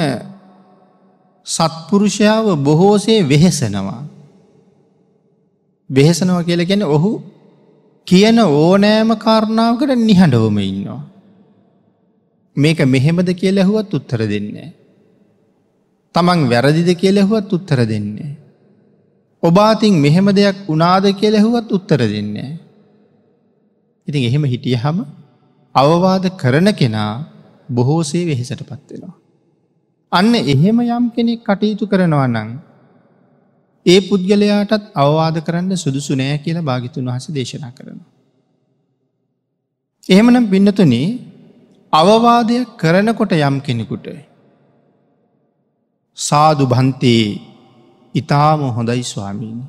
සත්පුරුෂයාව 1.47 2.45
බොහෝසේ 2.59 3.19
වෙහෙසනවා. 3.23 4.03
වෙහෙසනව 5.89 6.37
කියල 6.45 6.61
ගැන 6.63 6.83
ඔහු 6.87 7.11
කියන 8.07 8.37
ඕනෑම 8.39 9.09
කාරණාවකට 9.17 9.95
නිහඬවම 9.99 10.57
ඉන්නවා. 10.61 11.01
මේක 12.55 12.79
මෙහෙමද 12.85 13.29
කිය 13.31 13.51
ලැහුවත් 13.51 13.91
උත්තර 13.91 14.21
දෙන්නේ. 14.25 14.69
තමන් 16.15 16.39
වැරදිද 16.45 16.89
කිය 16.93 17.11
ලැහුවත් 17.11 17.49
උත්තර 17.49 17.79
දෙන්නේ. 17.85 18.35
ඔබාතින් 19.43 19.93
මෙහෙම 19.95 20.27
දෙයක් 20.31 20.57
උනාද 20.67 21.05
කිය 21.13 21.31
ලැහුවත් 21.31 21.69
උත්තර 21.69 22.01
දෙන්නේ. 22.05 22.51
ඉතින් 24.07 24.23
එහෙම 24.23 24.43
හිටිය 24.45 24.75
හම 24.75 24.97
අවවාද 25.75 26.25
කරන 26.37 26.67
කෙනා 26.73 27.13
බොහෝසේ 27.69 28.23
වෙහෙසට 28.25 28.61
පත්වෙනවා. 28.61 29.15
අන්න 30.11 30.33
එහෙම 30.35 30.77
යම් 30.81 31.05
කෙනෙක් 31.09 31.41
කටයුතු 31.41 31.87
කරනවා 31.87 32.27
නං. 32.27 32.49
ඒ 33.85 33.99
පුද්ගලයාටත් 34.01 34.83
අවවාද 34.95 35.35
කරන්න 35.39 35.73
සුදුසු 35.75 36.15
නෑ 36.15 36.37
කියලා 36.37 36.61
භාගිතුන් 36.61 37.07
වහස 37.07 37.27
දේශනා 37.29 37.71
කරන. 37.71 37.99
එහෙමනම් 40.03 40.45
පින්නතුනේ 40.45 41.07
අවවාදයක් 41.93 42.75
කරනකොට 42.77 43.31
යම් 43.39 43.55
කෙනෙකුට. 43.59 44.05
සාදු 46.17 46.65
බන්තයේ 46.65 47.50
ඉතාම 48.15 48.61
හොඳයි 48.69 49.03
ස්වාමීණි. 49.03 49.65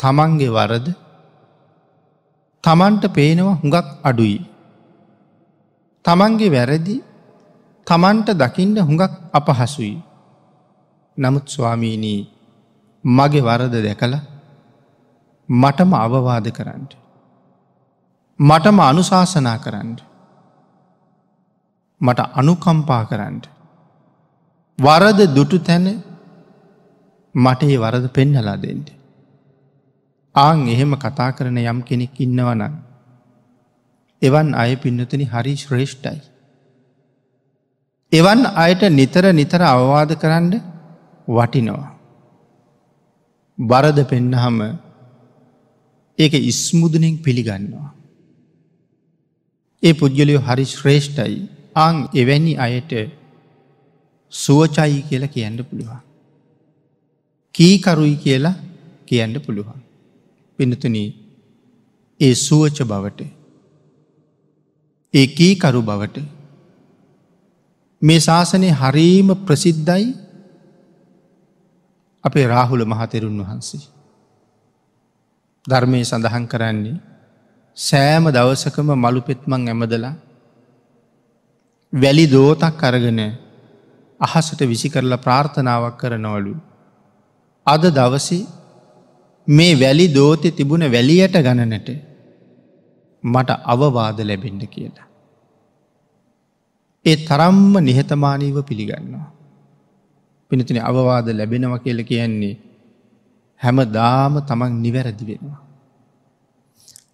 තමන්ගේ 0.00 0.50
වරද 0.50 0.88
තමන්ට 2.64 3.04
පේනවා 3.12 3.58
හුඟක් 3.62 3.88
අඩුයි. 4.02 4.38
තමන්ගේ 6.04 6.50
වැරදි 6.50 6.96
තමන්ට 7.86 8.28
දකිින්ට 8.34 8.78
හුඟක් 8.80 9.12
අපහසුයි. 9.32 9.94
නමුත් 11.16 11.46
ස්වාමීනී 11.48 12.20
මගේ 13.04 13.42
වරද 13.42 13.74
දැකළ 13.78 14.16
මටම 15.48 15.90
අවවාද 15.96 16.46
කරන්න. 16.50 16.84
මටම 18.38 18.78
අනුශාසනා 18.80 19.58
කරන්න. 19.58 19.90
මට 22.00 22.20
අනුකම්පා 22.34 23.04
කරන්න. 23.04 23.36
වරද 24.78 25.20
දුටු 25.34 25.58
තැන 25.58 25.86
මට 27.34 27.62
ඒ 27.64 27.78
වරද 27.78 28.06
පෙන්නලා 28.08 28.56
දෙෙන්ට. 28.56 28.88
ආං 30.34 30.68
එහෙම 30.68 30.92
කතා 30.96 31.30
කරන 31.32 31.58
යම් 31.58 31.80
කෙනෙක් 31.82 32.20
ඉන්නවන. 32.20 32.62
එවන් 34.22 34.54
අය 34.54 34.76
පින්නතනි 34.76 35.24
හරි 35.24 35.54
ශ්‍රේෂ්ඨයි. 35.56 36.20
එවන් 38.12 38.40
අයට 38.56 38.82
නිතර 38.90 39.24
නිතර 39.32 39.62
අවවාද 39.62 40.10
කරන්න 40.14 40.52
වටිනවා. 41.28 41.90
බරද 43.58 43.98
පෙන්නහම 44.04 44.58
ඒක 46.18 46.34
ඉස්මුදනෙන් 46.42 47.16
පිළිගන්නවා. 47.18 47.90
ඒ 49.82 49.92
පුද්ගලයෝ 49.92 50.42
හරි 50.42 50.64
ශ්‍රේෂ්ඨයි 50.66 51.36
අං 51.76 51.96
එවැනි 52.14 52.54
අයට 52.58 52.92
සුවචයි 54.34 55.02
කියලා 55.02 55.28
කියන්න 55.28 55.58
පුළුවන්. 55.60 56.00
කීකරුයි 57.54 58.16
කියලා 58.16 58.54
කියන්න 59.06 59.34
පුළුවන්. 59.40 59.80
පිනතුන 60.58 60.96
ඒ 62.20 62.34
සුවච 62.36 62.78
බවට 62.82 63.20
ඒ 65.14 65.26
කීකරු 65.28 65.80
බවට 65.82 66.16
මේ 68.02 68.20
ශාසනය 68.20 68.68
හරීම 68.72 69.28
ප්‍රසිද්ධයි 69.46 70.06
අපේ 72.24 72.46
රාහුල 72.46 72.84
මහතෙරුන් 72.84 73.40
වහන්සේ. 73.40 73.84
ධර්මය 75.64 76.00
සඳහන් 76.02 76.46
කරන්නේ 76.46 76.96
සෑම 77.76 78.24
දවසකම 78.30 78.88
මළු 78.96 79.20
පෙත්මං 79.20 79.62
ඇමදලා 79.68 80.14
වැලි 81.92 82.26
දෝතක් 82.26 82.82
අරගෙන 82.82 83.20
අහසට 84.20 84.60
විසි 84.62 84.88
කරලා 84.88 85.16
ප්‍රාර්ථනාවක් 85.16 85.96
කරනවලු. 85.98 86.54
අද 87.66 87.84
දවසේ 87.90 88.46
මේ 89.48 89.80
වැලි 89.80 90.06
දෝතය 90.08 90.50
තිබුණ 90.50 90.92
වැලියට 90.92 91.36
ගණනට 91.38 91.88
මට 93.24 93.50
අවවාද 93.64 94.18
ලැබෙන්ඩ 94.20 94.64
කියලා. 94.66 95.08
ඒ 97.06 97.16
තරම්ම 97.16 97.74
නිහතමානීව 97.80 98.56
පිළිගන්නවා. 98.62 99.26
පිනතින 100.50 100.78
අවවාද 100.80 101.26
ලැබෙනව 101.30 101.74
කියල 101.82 102.00
කියන්නේ 102.04 102.56
හැම 103.60 103.78
දාම 103.92 104.34
තමන් 104.40 104.72
නිවැරදි 104.82 105.24
වෙනවා. 105.26 105.60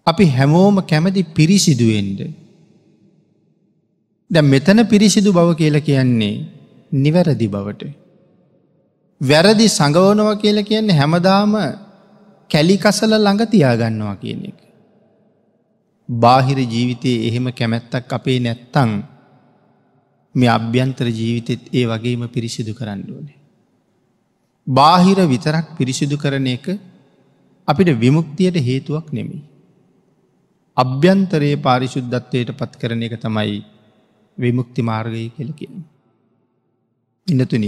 අපි 0.07 0.25
හැමෝම 0.27 0.75
කැමති 0.83 1.23
පිරිසිදුවෙන්ඩ. 1.23 2.19
ද 4.31 4.35
මෙතන 4.43 4.79
පිරිසිදු 4.87 5.29
බව 5.33 5.49
කියල 5.55 5.77
කියන්නේ 5.79 6.60
නිවැරදි 6.91 7.47
බවට. 7.47 7.83
වැරදි 9.21 9.67
සඟවනව 9.69 10.29
කියල 10.41 10.57
කියන්නේ 10.63 10.97
හැමදාම 10.97 11.53
කැලිකසල 12.49 13.13
ළඟ 13.15 13.43
තියාගන්නවා 13.47 14.15
කියන 14.15 14.41
එක. 14.45 14.59
බාහිර 16.09 16.59
ජීවිතයේ 16.65 17.27
එහෙම 17.27 17.45
කැමැත්තක් 17.51 18.11
අපේ 18.11 18.39
නැත්තං 18.39 18.91
මේ 20.35 20.49
අභ්‍යන්තර 20.49 21.07
ජීවිතෙත් 21.09 21.63
ඒ 21.71 21.85
වගේම 21.85 22.27
පිරිසිදු 22.29 22.73
කරන්න 22.73 23.03
ඕනේ. 23.09 23.39
බාහිර 24.67 25.19
විතරක් 25.25 25.77
පිරිසිදු 25.77 26.17
කරන 26.17 26.47
එක 26.47 26.65
අපිට 27.67 27.89
විමුක්තියට 27.95 28.57
හේතුවක් 28.59 29.07
නෙමෙයි. 29.11 29.43
අභ්‍යන්තරයේ 30.77 31.55
පාරිශුද්ධත්වයට 31.57 32.51
පත් 32.51 32.73
කරන 32.77 33.03
එක 33.03 33.15
තමයි 33.17 33.63
විමුක්ති 34.37 34.81
මාර්ගය 34.81 35.29
කෙලකින්. 35.29 35.83
ඉන්නතුන 37.27 37.65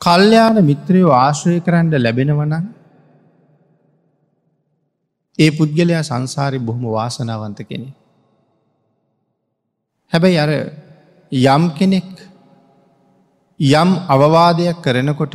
කල්්‍යයාන 0.00 0.58
මිත්‍රයෝ 0.62 1.12
ආශ්‍රය 1.14 1.58
කරන්න 1.60 1.94
ලැබෙනවන 1.96 2.54
ඒ 5.38 5.50
පුද්ගලයා 5.50 6.02
සංසාරය 6.02 6.58
බොහොම 6.60 6.84
වාසනාවන්ත 6.88 7.60
කෙනෙ. 7.60 7.88
හැබැයි 10.12 10.38
අර 10.38 10.50
යම් 11.32 11.64
කෙනෙක් 11.70 12.10
යම් 13.60 13.90
අවවාදයක් 14.08 14.82
කරනකොට 14.82 15.34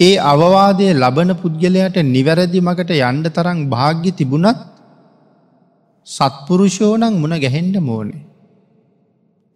ඒ 0.00 0.14
අවවාදය 0.24 0.86
ලබන 0.94 1.30
පුද්ගලයට 1.34 1.96
නිවැරදි 2.06 2.60
මකට 2.60 2.90
යන්ඩ 3.00 3.26
තරං 3.30 3.60
භාග්‍ය 3.68 4.10
තිබුණත් 4.12 4.60
සත්පුරුෂෝනං 6.06 7.14
මුණ 7.14 7.34
ගැහෙන්ඩ 7.36 7.76
මෝනේ. 7.80 8.27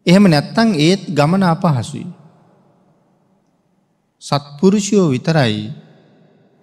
එහෙම 0.07 0.25
නැත්තං 0.25 0.75
ඒත් 0.77 1.03
ගමන 1.09 1.43
අපහසුයි. 1.45 2.07
සත්පුරුෂයෝ 4.23 5.07
විතරයි 5.11 5.73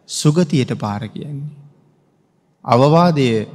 සුගතියට 0.10 0.72
පාර 0.76 1.04
කියන්නේ. 1.08 1.56
අවවාදය 2.66 3.48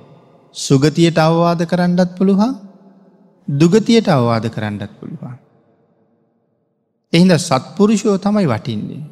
සුගතියට 0.54 1.18
අවවාද 1.18 1.60
කරන්නත් 1.62 2.10
පුළුවන් 2.18 2.52
දුගතියට 3.48 4.08
අවවාද 4.08 4.46
කරන්නත් 4.48 4.92
පුළුවන්. 4.98 5.36
එහිද 7.12 7.32
සත්පුරුෂයෝ 7.38 8.18
තමයි 8.18 8.46
වටින්නේ. 8.46 9.02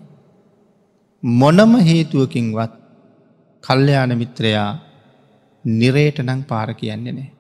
මොනම 1.23 1.73
හේතුවකින්වත් 1.79 2.73
කල්්‍යයාන 3.65 4.13
මිත්‍රයා 4.19 4.71
නිරේට 5.65 6.19
නං 6.19 6.41
පාර 6.45 6.75
කියන්නේ 6.75 7.13
නෑ. 7.13 7.31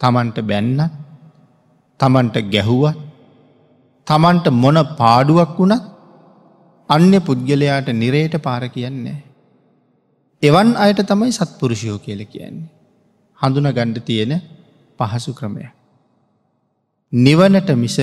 තමන්ට 0.00 0.38
බැන්නත් 0.42 1.03
තමන්ට 2.00 2.36
ගැහුවත් 2.48 2.96
තමන්ට 4.06 4.46
මොන 4.54 4.78
පාඩුවක් 4.96 5.52
වුණත් 5.58 5.84
අන්‍ය 6.88 7.18
පුද්ගලයාට 7.20 7.88
නිරේට 7.94 8.34
පාර 8.38 8.62
කියන්නේ. 8.68 9.18
එවන් 10.42 10.70
අයට 10.76 11.00
තමයි 11.02 11.32
සත්පුරුෂයෝ 11.32 11.98
කියල 11.98 12.20
කියන්නේ. 12.26 12.70
හඳුන 13.38 13.70
ගණ්ඩ 13.70 13.98
තියෙන 14.02 14.32
පහසු 14.98 15.32
ක්‍රමය. 15.32 15.64
නිවනට 17.12 17.70
මිස 17.76 17.96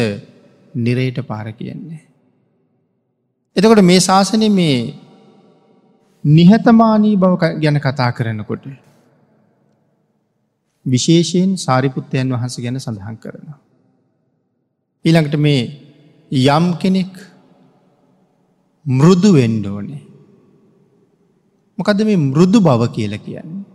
නිරේට 0.75 1.19
පාර 1.23 1.47
කියන්නේ. 1.54 2.01
එතකොට 3.56 3.84
මේ 3.84 3.99
ශාසනය 4.01 4.49
මේ 4.51 4.77
නිහතමානී 6.23 7.17
බව 7.17 7.34
ගැන 7.58 7.80
කතා 7.80 8.12
කරනකොට. 8.12 8.65
විශේෂයෙන් 10.86 11.58
සාරිපුත්තයන් 11.58 12.32
වහස 12.32 12.56
ගැන 12.60 12.80
සඳහන් 12.80 13.17
කරනවා. 13.17 13.60
ඊළඟට 15.05 15.35
මේ 15.37 15.61
යම් 16.31 16.65
කෙනෙක් 16.77 17.13
මෘදු 18.85 19.29
වෙන්ඩෝනේ. 19.33 20.03
මොකද 21.77 21.99
මේ 22.01 22.17
මෘදු 22.19 22.59
බව 22.59 22.81
කියල 22.93 23.17
කියන්නේ. 23.17 23.65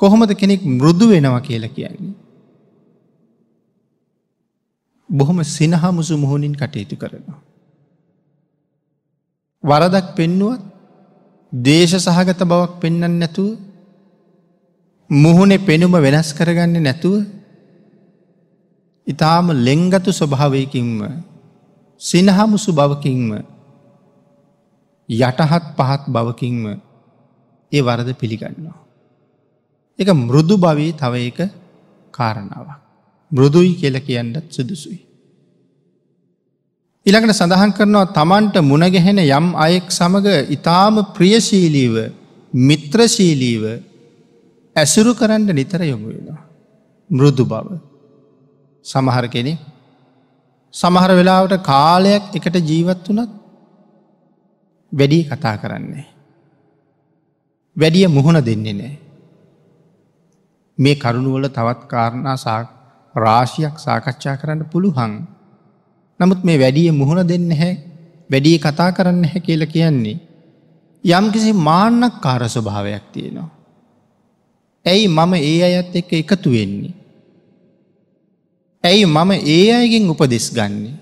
කොහොමද 0.00 0.30
කෙනෙක් 0.34 0.62
මෘදු 0.72 1.08
වෙනවා 1.08 1.40
කියලා 1.40 1.68
කියන්නේ. 1.68 2.14
බොහොම 5.08 5.38
සිනහමුසු 5.46 6.16
මුහුණින් 6.16 6.54
කටයුතු 6.54 6.96
කරනවා. 6.96 7.40
වරදක් 9.64 10.06
පෙන්නුවත් 10.16 10.62
දේශ 11.52 11.96
සහගත 11.96 12.40
බවක් 12.42 12.72
පෙන්න්න 12.80 13.18
නැතුව 13.18 13.56
මුහුණේ 15.10 15.58
පෙනුම 15.60 15.92
වෙනස් 15.98 16.28
කරගන්න 16.32 16.82
නැතුව 16.82 17.24
ඉතාම 19.06 19.52
ලෙංගතු 19.58 20.10
ස්වභාවයකින්ම 20.10 21.00
සිනහමුසු 22.00 22.70
බවකින්ම 22.72 23.28
යටහත් 25.08 25.64
පහත් 25.76 26.02
බවකින්ම 26.08 26.64
ඒ 27.72 27.82
වරද 27.82 28.10
පිළිගන්නවා. 28.14 28.78
එක 29.98 30.08
මෘදු 30.08 30.56
භවී 30.56 30.92
තව 30.94 31.14
එක 31.22 31.38
කාරණාවක්. 32.14 32.80
මෘදුයි 33.32 33.74
කියල 33.74 33.96
කියන්නත් 34.00 34.46
සුදුසුයි. 34.48 34.98
ඉළඟට 37.06 37.36
සඳහන් 37.36 37.72
කරනවා 37.72 38.12
තමන්ට 38.12 38.56
මුණගැහෙන 38.62 39.18
යම් 39.20 39.46
අයෙක් 39.56 39.86
සමඟ 39.90 40.28
ඉතාම 40.48 40.94
ප්‍රියශීලීව 41.12 41.94
මිත්‍රශීලීව 42.52 43.64
ඇසුරු 44.76 45.12
කරන්න 45.12 45.50
නිතර 45.52 45.80
යොමු 45.84 46.08
වෙනවා. 46.08 46.40
මෘදු 47.10 47.44
බව. 47.44 47.68
සමහර 48.84 49.26
කෙනෙ 49.26 49.54
සමහර 50.74 51.10
වෙලාවට 51.10 51.54
කාලයක් 51.62 52.24
එකට 52.32 52.56
ජීවත් 52.62 53.06
වනත් 53.08 53.30
වැඩී 54.92 55.24
කතා 55.24 55.56
කරන්නේ. 55.56 56.06
වැඩිය 57.76 58.06
මුහුණ 58.08 58.40
දෙන්නේ 58.40 58.72
නෑ. 58.72 58.94
මේ 60.78 60.94
කරුණුවල 60.94 61.46
තවත් 61.48 61.82
කාරණා 61.86 62.58
රාශියක් 63.14 63.76
සාකච්ඡා 63.78 64.36
කරන්න 64.36 64.64
පුළුහන් 64.64 65.12
නමුත් 66.20 66.40
මේ 66.44 66.58
වැඩිය 66.58 66.90
මුහුණ 66.90 67.28
දෙන්න 67.28 67.50
හැ 67.52 67.72
වැඩිය 68.30 68.58
කතා 68.58 68.90
කරන්න 68.92 69.24
හැ 69.24 69.40
කියල 69.40 69.66
කියන්නේ. 69.66 70.18
යම් 71.04 71.26
කිසි 71.32 71.52
මාන්නක් 71.52 72.20
කාර 72.20 72.42
ස්වභාවයක් 72.48 73.06
තියෙනවා. 73.12 73.48
ඇයි 74.86 75.08
මම 75.08 75.32
ඒ 75.34 75.62
අයත් 75.62 75.96
එක්ක 75.96 76.12
එකතු 76.12 76.50
වෙන්නේ. 76.50 77.03
ඇයි 78.84 79.04
මම 79.06 79.30
ඒ 79.46 79.64
අයගෙන් 79.72 80.10
උපදෙස් 80.10 80.46
ගන්නේ. 80.52 80.94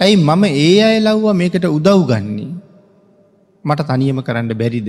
ඇයි 0.00 0.16
මම 0.18 0.44
ඒ 0.44 0.78
අය 0.82 0.96
ලව්වා 1.00 1.34
මේකට 1.34 1.64
උදව් 1.68 2.00
ගන්නේ. 2.10 2.52
මට 3.64 3.88
තනියම 3.88 4.20
කරන්න 4.22 4.52
බැරිද. 4.54 4.88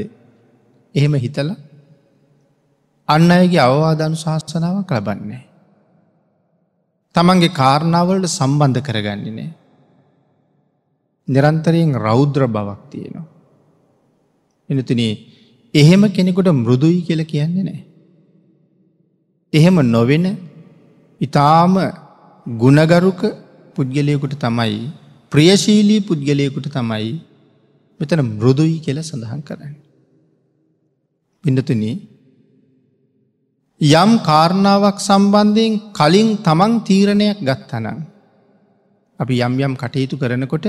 එහෙම 0.96 1.14
හිතල 1.16 1.50
අන්න 3.10 3.32
අයගේ 3.32 3.62
අවවාධනු 3.62 4.18
ශාස්තනාවක් 4.18 4.92
ලබන්නේ. 4.92 5.44
තමන්ගේ 7.16 7.56
කාරණාවලට 7.60 8.30
සම්බන්ධ 8.30 8.82
කරගන්නේ 8.82 9.32
නෑ. 9.32 9.50
නිරන්තරයෙන් 11.28 11.96
රෞද්‍ර 11.98 12.44
බවක් 12.48 12.82
තියෙනවා. 12.92 13.28
එනතිනේ 14.70 15.14
එහෙම 15.74 16.04
කෙනෙකුට 16.10 16.52
මෘදුයි 16.56 17.02
කියල 17.02 17.24
කියන්නේ 17.26 17.64
නෑ. 17.64 17.82
එහෙම 19.54 19.78
නොවෙන 19.88 20.28
ඉතාම 21.21 21.73
ගුණගරුක 22.45 23.21
පුද්ගලයකුට 23.75 24.36
තමයි 24.36 24.77
ප්‍රියශීලී 25.32 26.01
පුද්ගලයකුට 26.01 26.67
තමයි 26.69 27.10
මෙතන 27.99 28.21
මෘදුයි 28.29 28.77
කියල 28.79 28.99
සඳහන් 28.99 29.41
කරන්න. 29.41 29.73
පිඩතුන 31.43 31.84
යම් 33.82 34.12
කාරණාවක් 34.21 34.97
සම්බන්ධයෙන් 34.99 35.73
කලින් 35.93 36.29
තමන් 36.38 36.71
තීරණයක් 36.84 37.39
ගත්තනං. 37.39 37.99
අපි 39.19 39.34
යම් 39.39 39.53
යම් 39.60 39.73
කටයුතු 39.75 40.15
කරනකොට 40.17 40.67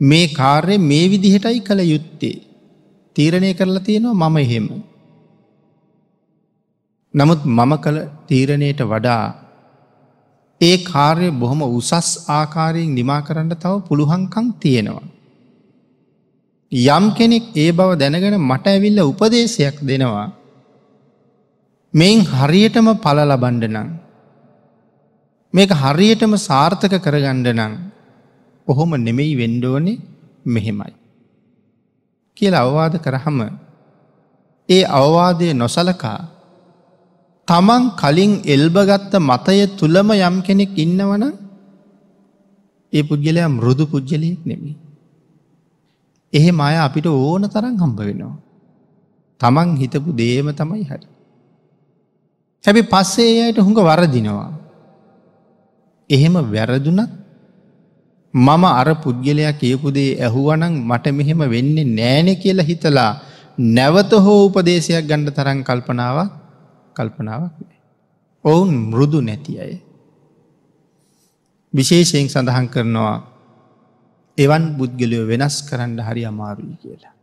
මේ 0.00 0.30
කාර්ය 0.30 0.78
මේ 0.80 1.10
විදිහටයි 1.10 1.60
කළ 1.60 1.80
යුත්තේ. 1.84 2.42
තීරණය 3.16 3.50
කරලා 3.54 3.82
තියෙනවා 3.82 4.30
මම 4.30 4.36
එහෙම. 4.38 4.66
නමුත් 7.14 7.40
මම 7.48 7.72
කළ 7.76 7.98
තීරණයට 8.28 8.82
වඩා 8.84 9.49
ඒ 10.60 10.76
කාර්ය 10.84 11.28
බොහොම 11.32 11.62
උසස් 11.70 12.10
ආකාරයෙන් 12.30 12.90
නිමා 12.94 13.20
කරන්න 13.20 13.52
තව 13.54 13.74
පුළුහංකං 13.86 14.46
තියෙනවා. 14.60 15.06
යම් 16.72 17.04
කෙනෙක් 17.12 17.44
ඒ 17.56 17.70
බව 17.72 17.90
දැනගෙන 17.96 18.36
මට 18.40 18.66
ඇවිල්ල 18.66 19.00
උපදේශයක් 19.02 19.76
දෙනවා. 19.82 20.28
මෙයින් 21.94 22.20
හරියටම 22.26 22.88
පල 22.96 23.18
ලබන්ඩ 23.22 23.64
නං. 23.66 23.88
මේක 25.54 25.70
හරියටම 25.74 26.34
සාර්ථක 26.38 26.94
කරගණ්ඩ 26.98 27.48
නං 27.52 27.72
ඔහොම 28.68 28.90
නෙමෙයි 28.98 29.34
වෙන්ඩෝනෙ 29.36 29.94
මෙහෙමයි. 30.46 30.92
කියල 32.36 32.54
අවවාද 32.54 32.94
කරහම 32.98 33.38
ඒ 34.68 34.84
අවවාදය 34.92 35.48
නොසලකා 35.54 36.20
තමන් 37.50 37.82
කලින් 38.00 38.32
එල්බගත්ත 38.46 39.14
මතය 39.20 39.58
තුළම 39.78 40.10
යම් 40.16 40.36
කෙනෙක් 40.46 40.74
ඉන්නවන 40.76 41.24
ඒ 42.92 43.02
පුද්ගලයා 43.02 43.48
මෘදු 43.48 43.84
පුද්ගලයෙක් 43.92 44.40
නෙමි. 44.46 44.72
එහෙ 46.32 46.50
මය 46.52 46.74
අපිට 46.78 47.06
ඕන 47.08 47.44
තරම් 47.54 47.74
හම්බ 47.74 47.98
වෙනවා. 48.00 48.36
තමන් 49.40 49.68
හිතපු 49.80 50.10
දේම 50.14 50.48
තමයි 50.52 50.84
හරි. 50.84 51.06
හැබි 52.64 52.82
පස්සේ 52.84 53.42
අයට 53.44 53.58
හුඟ 53.58 53.80
වරදිනවා. 53.80 54.50
එහෙම 56.10 56.34
වැරදුනත් 56.46 57.10
මම 58.34 58.64
අර 58.72 58.88
පුද්ගලයා 58.96 59.52
කියපුදේ 59.54 60.18
ඇහුවනං 60.18 60.74
මට 60.88 61.06
මෙහෙම 61.12 61.42
වෙන්නේ 61.50 61.90
නෑනෙ 61.90 62.34
කියලා 62.36 62.68
හිතලා 62.70 63.12
නැවත 63.74 64.12
හෝ 64.24 64.38
උපදේශයක් 64.46 65.08
ගණ්ඩ 65.08 65.34
තරන් 65.34 65.60
කල්පනාවක් 65.64 66.39
කල්පනාවක් 67.00 67.56
නෑ. 67.60 67.78
ඔවුන් 68.44 68.70
මෘදු 68.90 69.20
නැති 69.20 69.54
අය. 69.58 69.74
විශේෂයෙන් 71.74 72.28
සඳහන් 72.28 72.68
කරනවා 72.68 73.16
එවන් 74.38 74.64
බුද්ගලයෝ 74.78 75.24
වෙනස් 75.26 75.56
කරන්න 75.68 75.98
හරි 76.00 76.22
අමාරුයි 76.24 76.76
කියලා. 76.76 77.14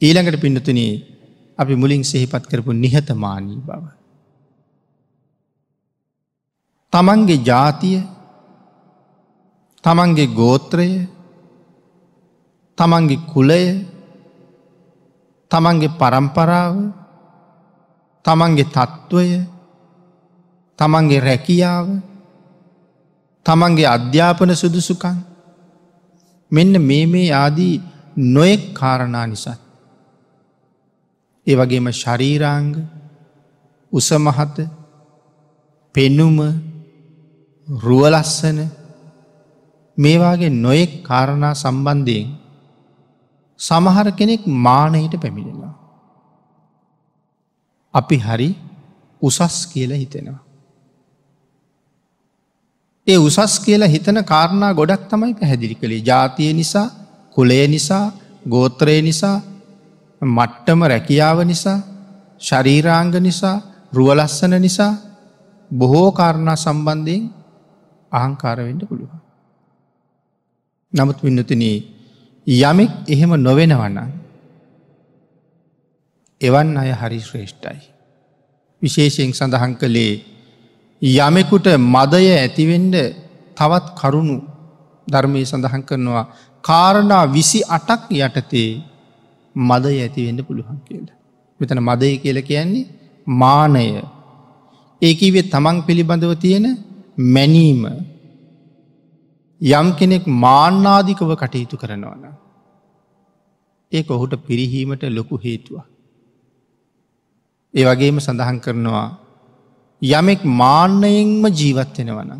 ඊළඟට 0.00 0.42
පිඩතුන 0.42 0.80
අපි 1.58 1.74
මුලින් 1.74 2.02
සෙහිපත් 2.02 2.44
කරපු 2.50 2.72
නිහතමානී 2.74 3.60
බව. 3.60 3.84
තමන්ගේ 6.92 7.44
ජාතිය 7.48 8.00
තමන්ගේ 9.84 10.34
ගෝත්‍රය 10.38 10.90
තමන්ගේ 12.78 13.24
කුලය 13.32 13.64
තමන්ගේ 15.50 15.96
පරම්පරාව 16.00 16.74
තමන්ගේ 18.24 18.66
තත්ත්වය 18.66 19.26
තමන්ගේ 20.78 21.20
රැකියාව 21.20 21.86
තමන්ගේ 23.46 23.88
අධ්‍යාපන 23.88 24.50
සුදුසුකන් 24.54 25.18
මෙන්න 26.52 26.74
මේ 26.80 27.06
මේ 27.06 27.28
ආදී 27.34 27.74
නොයෙක් 28.16 28.62
කාරණා 28.74 29.26
නිසත්. 29.26 29.48
ඒ 31.46 31.56
වගේම 31.56 31.86
ශරීරාංග 31.92 32.74
උසමහත 33.92 34.56
පෙනුම 35.94 36.38
රුවලස්සන 37.68 38.58
මේවාගේ 39.98 40.50
නොයෙක් 40.56 40.92
කාරණා 41.02 41.54
සම්බන්ධයෙන් 41.54 42.28
සමහර 43.60 44.06
කෙනෙක් 44.12 44.42
මානයට 44.46 45.14
පැමිණෙනවා. 45.14 45.61
අපි 47.94 48.16
හරි 48.18 48.48
උසස් 49.22 49.56
කියලා 49.66 49.96
හිතෙනවා. 49.96 50.40
ඒ 53.06 53.18
උසස් 53.18 53.54
කියලා 53.64 53.88
හිතන 53.88 54.18
කාරණා 54.24 54.72
ගොඩක් 54.74 55.04
තමයි 55.10 55.34
පැහැදිලි 55.34 55.74
කළේ 55.74 56.02
ජාතිය 56.02 56.52
නිසා 56.52 56.88
කුලය 57.36 57.58
නිසා 57.68 58.04
ගෝත්‍රය 58.48 58.96
නිසා 59.02 59.36
මට්ටම 60.22 60.80
රැකියාව 60.84 61.38
නිසා 61.44 61.78
ශරීරාංග 62.40 63.14
නිසා 63.20 63.56
රුවලස්සන 63.92 64.54
නිසා 64.60 64.92
බොහෝ 65.70 66.08
කාරණා 66.12 66.56
සම්බන්ධයෙන් 66.56 67.24
අහංකාරවෙන්ට 68.12 68.82
පුළුවන්. 68.88 69.20
නමුත් 70.92 71.18
වින්නතින 71.24 71.62
යමෙක් 72.46 72.92
එහෙම 73.08 73.32
නොවෙනවන්න 73.38 73.98
එවන් 76.42 76.68
අය 76.76 76.90
හරි 76.92 77.18
ශ්‍රේෂ්ඨයි. 77.20 77.80
විශේෂයෙන් 78.82 79.32
සඳහන් 79.32 79.74
කළේ 79.74 80.14
යමෙකුට 81.02 81.66
මදය 81.86 82.24
ඇතිවෙන්ඩ 82.32 82.96
තවත් 83.56 83.86
කරුණු 83.98 84.36
ධර්මය 85.06 85.42
සඳහන් 85.42 85.82
කරනවා 85.82 86.24
කාරණා 86.64 87.24
විසි 87.26 87.60
අටක් 87.68 88.08
යටතේ 88.18 88.70
මදය 89.56 89.94
ඇතිවෙන්න 89.98 90.40
පුළුවන් 90.40 90.78
කියල. 90.86 91.06
මෙතන 91.60 91.80
මදය 91.80 92.10
කියල 92.18 92.38
කියන්නේ 92.42 92.90
මානය 93.26 93.86
ඒකීවෙත් 95.02 95.50
තමන් 95.50 95.78
පිළිබඳව 95.82 96.34
තියෙන 96.36 96.66
මැනීම 97.34 97.82
යම් 99.60 99.88
කෙනෙක් 99.94 100.24
මාන්නාධිකව 100.44 101.30
කටයුතු 101.36 101.76
කරනවන. 101.76 102.24
ඒ 103.92 104.02
ඔහුට 104.08 104.34
පිරිහීමට 104.46 105.02
ලොකු 105.10 105.36
හේතුවක්. 105.36 105.91
ඒ 107.74 107.84
වගේම 107.84 108.18
සඳහන් 108.18 108.58
කරනවා 108.58 109.08
යමෙක් 110.02 110.40
මාන්නයෙන්ම 110.60 111.44
ජීවත්වෙනවන. 111.60 112.32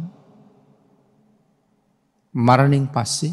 මරණින් 2.34 2.86
පස්සේ 2.86 3.32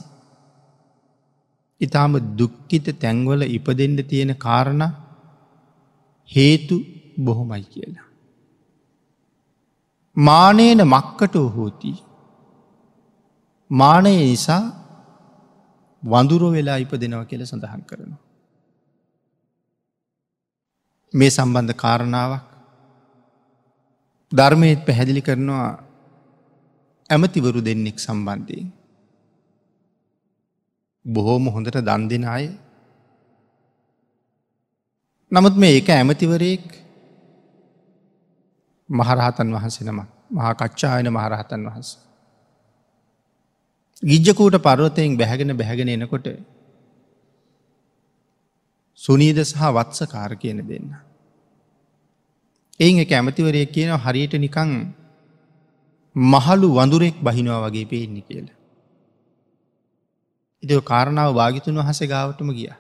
ඉතාම 1.82 2.14
දුක්කිත 2.38 2.88
තැන්වල 3.02 3.42
ඉපදෙන්ට 3.48 4.02
තියෙන 4.08 4.34
කාරණ 4.38 4.84
හේතු 6.30 6.78
බොහොමයි 7.26 7.66
කියලා. 7.74 8.08
මානේන 10.18 10.82
මක්කට 10.86 11.36
හෝති. 11.56 11.94
මානය 13.72 14.12
නිසා 14.22 14.64
වඳුරෝ 16.04 16.52
වෙලා 16.52 16.82
ඉප 16.86 16.94
දෙනව 17.02 17.24
කියල 17.30 17.44
සඳහන් 17.46 17.84
කරනවා. 17.90 18.29
මේ 21.14 21.30
සම්බන්ධ 21.30 21.76
කාරණාවක් 21.76 22.44
ධර්මයත් 24.32 24.82
පැහැදිලි 24.86 25.22
කරනවා 25.22 25.70
ඇමතිවරු 27.10 27.62
දෙන්නෙක් 27.62 27.98
සම්බන්ධයෙන්. 27.98 28.68
බොහෝම 31.06 31.46
හොඳට 31.48 31.80
දන් 31.80 32.04
දෙෙන 32.10 32.26
අය 32.28 32.46
නමුත් 35.32 35.56
මේ 35.56 35.78
එක 35.78 35.90
ඇමතිවරයෙක් 35.90 36.66
මහරහතන් 38.90 39.50
වහන්සේ 39.56 39.88
නම 39.88 40.00
මහා 40.32 40.54
කච්චායන 40.54 41.10
මහරහතන් 41.10 41.66
වහන්ස. 41.68 41.90
ගිජ්ජකූට 44.04 44.56
පරවතයෙන් 44.60 45.18
බැහැගෙන 45.18 45.58
බැහැගෙන 45.58 45.90
එනකොට 45.90 46.28
සුනීද 49.00 49.40
සහ 49.42 49.62
වත්සකාර 49.70 50.32
කියන 50.36 50.60
දෙන්න. 50.64 50.88
එයින් 52.80 53.00
එක 53.00 53.12
ඇමතිවරය 53.12 53.62
කියන 53.68 53.92
හරියට 53.98 54.34
නිකං 54.36 54.72
මහලු 56.16 56.68
වඳුරෙක් 56.70 57.16
බහිනවා 57.20 57.64
වගේ 57.66 57.86
පේන්නේ 57.86 58.24
කියල. 58.24 58.48
ඉති 60.64 60.82
කාරණාව 60.84 61.32
භාගිතුන් 61.34 61.76
වහස 61.78 62.00
ගාවටම 62.06 62.50
ගිය. 62.52 62.72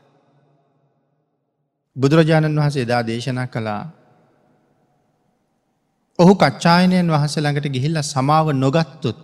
බුදුරජාණන් 1.96 2.60
වහස 2.60 2.76
එදා 2.78 3.02
දේශනා 3.04 3.48
කළා 3.48 3.84
ඔහු 6.20 6.34
කච්චායනයන් 6.36 7.08
වහස 7.08 7.36
ළඟට 7.38 7.68
ගිහිල්ල 7.70 7.98
සමාව 8.06 8.48
නොගත්තුත් 8.56 9.24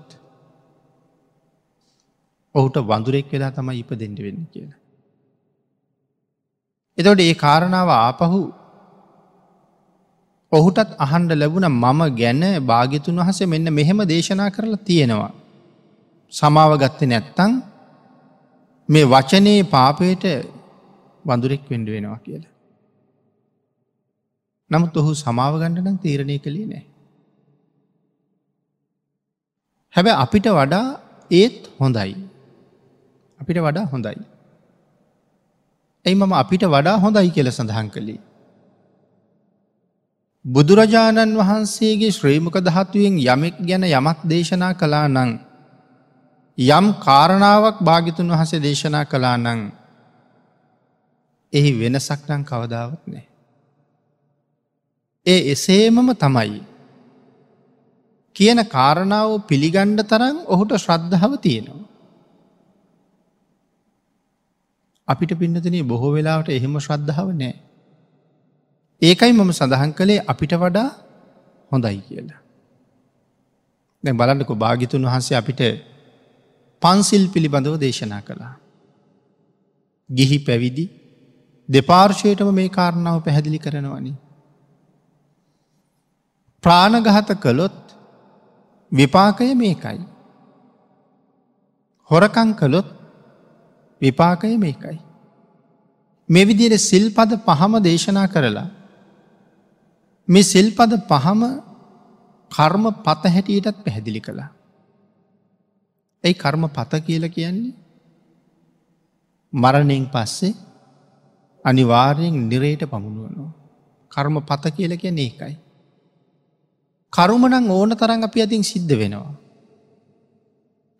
ඔහුට 2.55 2.77
වඳුරෙක් 2.83 3.27
වෙලා 3.29 3.51
තමයි 3.51 3.79
ඉප 3.79 3.91
දෙෙන්ඩ 3.93 4.19
වෙන්න 4.19 4.41
කියලා. 4.47 4.84
එතොට 6.97 7.19
ඒ 7.19 7.33
කාරණාව 7.35 7.89
ආපහු 7.91 8.39
ඔහුටත් 10.51 10.91
අහන්ඩ 10.97 11.31
ලැබුණ 11.33 11.67
මම 11.73 12.01
ගැන 12.15 12.43
භාගිතුන් 12.65 13.21
වහසේ 13.21 13.45
මෙන්න 13.45 13.67
මෙහෙම 13.73 13.99
දේශනා 14.03 14.49
කරලා 14.49 14.85
තියෙනවා. 14.85 15.33
සමාව 16.33 16.71
ගත්තේ 16.77 17.07
නැත්තං 17.07 17.51
මේ 18.89 19.05
වචනයේ 19.05 19.63
පාපයට 19.65 20.25
වඳුරෙක් 21.25 21.63
වෙන්ඩ 21.69 21.87
වෙනවා 21.89 22.19
කියලා. 22.19 22.53
නමුත් 24.71 24.93
ඔහු 24.97 25.11
සමාව 25.15 25.53
ගණඩනම් 25.61 25.97
තීරණය 25.97 26.37
කළේ 26.39 26.67
නෑ. 26.67 26.85
හැබැ 29.95 30.15
අපිට 30.15 30.47
වඩා 30.51 30.85
ඒත් 31.31 31.59
හොඳයි. 31.79 32.15
අපිට 33.39 33.59
වඩා 33.59 33.85
හොඳයි. 33.85 34.15
ඇයි 36.05 36.15
මම 36.15 36.33
අපිට 36.33 36.63
වඩා 36.67 36.97
හොඳයි 36.97 37.29
කියල 37.31 37.49
සඳහන් 37.49 37.87
කළේ. 37.89 38.19
බුදුරජාණන් 40.45 41.37
වහන්සේගේ 41.37 42.11
ශ්‍රීමක 42.11 42.57
දහත්තුවෙන් 42.61 43.15
යමෙක් 43.25 43.55
ගැන 43.61 43.85
යමක් 43.89 44.19
දේශනා 44.25 44.73
කලා 44.73 45.07
නං. 45.07 45.31
යම් 46.57 46.85
කාරණාවක් 46.99 47.77
භාගිතුන් 47.81 48.29
වහසේ 48.31 48.61
දේශනා 48.61 49.05
කලා 49.05 49.37
නං 49.37 49.61
එහි 51.53 51.71
වෙනසක් 51.73 52.21
නං 52.29 52.43
කවදාවත් 52.43 53.01
නෑ. 53.07 53.25
ඒ 55.25 55.41
එසේමම 55.51 56.13
තමයි. 56.15 56.61
කියන 58.35 58.59
කාරණාව 58.67 59.29
පිළිගණ්ඩ 59.47 60.05
තරම් 60.05 60.37
ඔහුට 60.47 60.77
ශ්‍රද්ධාව 60.77 61.33
තියෙනවා. 61.41 61.84
අපිට 65.07 65.31
පින්නතන 65.39 65.77
බොහෝ 65.87 66.11
වෙලාවට 66.11 66.49
එහෙම 66.49 66.79
ශ්‍රද්ධාව 66.79 67.29
නෑ. 67.33 67.53
ඒකයි 69.01 69.31
මම 69.31 69.51
සඳහන් 69.51 69.91
කළේ 69.91 70.25
අපිට 70.27 70.53
වඩා 70.53 70.89
හොඳයි 71.71 71.97
කියලා. 71.97 72.41
දැ 74.03 74.13
බලන්නකො 74.13 74.55
භාගිතුන් 74.55 75.05
වහන්සේ 75.05 75.37
අපිට 75.37 75.61
පන්සිල් 76.81 77.23
පිළිබඳව 77.29 77.75
දේශනා 77.77 78.21
කළා. 78.21 78.53
ගිහි 80.09 80.37
පැවිදි 80.39 80.85
දෙපාර්ශයටම 81.69 82.51
මේ 82.53 82.69
කාරණාව 82.69 83.23
පැහැදිලි 83.23 83.59
කරනවනි. 83.59 84.13
ප්‍රාණගහත 86.63 87.31
කළොත් 87.41 87.79
විපාකය 88.91 89.53
මේකයි. 89.55 90.01
හොරකං 92.11 92.53
කළොත් 92.53 92.89
විපාකය 94.05 94.57
මේකයි. 94.57 94.97
මෙවිදියට 96.29 96.81
සිල්පද 96.81 97.31
පහම 97.47 97.73
දේශනා 97.83 98.27
කරලා 98.27 98.67
මේ 100.27 100.43
සිල්පද 100.43 100.93
පහම 101.09 101.41
කර්ම 102.51 102.85
පත 103.05 103.33
හැටියටත් 103.35 103.83
පැහැදිලි 103.85 104.21
කළා. 104.21 104.49
ඇයි 106.23 106.35
කර්ම 106.35 106.63
පත 106.69 107.03
කියල 107.05 107.25
කියන්නේ 107.29 107.73
මරණයෙන් 109.53 110.07
පස්සේ 110.09 110.53
අනිවාර්යෙන් 111.65 112.35
නිරේට 112.49 112.83
පමුණුවනවා. 112.89 113.53
කර්ම 114.11 114.35
පත 114.41 114.63
කියල 114.75 114.93
කිය 114.97 115.13
ඒකයි. 115.17 115.55
කරුමනං 117.13 117.69
ඕන 117.69 117.91
තරන් 117.91 118.23
අපි 118.23 118.39
අතින් 118.41 118.63
සිද්ධ 118.63 118.93
වෙනවා. 118.93 119.33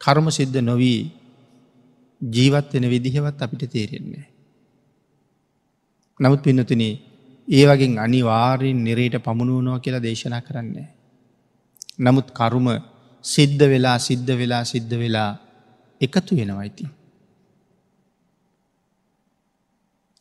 කර්ම 0.02 0.28
සිද්ධ 0.30 0.62
නොවී 0.62 1.02
ජීවත් 2.22 2.74
වෙන 2.74 2.90
විදිහවත් 2.90 3.42
අපිට 3.42 3.72
තේරෙන්නේ. 3.72 4.26
නමුත් 6.20 6.42
පින්නතුන 6.44 6.82
ඒ 7.48 7.66
වගේ 7.66 7.98
අනිවාරයෙන් 7.98 8.84
නිරේට 8.84 9.16
පමුණුවනවා 9.24 9.80
කියලා 9.80 10.04
දේශනා 10.04 10.42
කරන්නේ. 10.42 10.88
නමුත් 12.00 12.32
කරුම 12.32 12.68
සිද්ධ 13.24 13.64
වෙලා 13.64 13.98
සිද්ධ 13.98 14.32
වෙලා 14.38 14.64
සිද්ධ 14.64 14.96
වෙලා 14.98 15.32
එකතු 16.02 16.36
වෙනවයිති. 16.36 16.86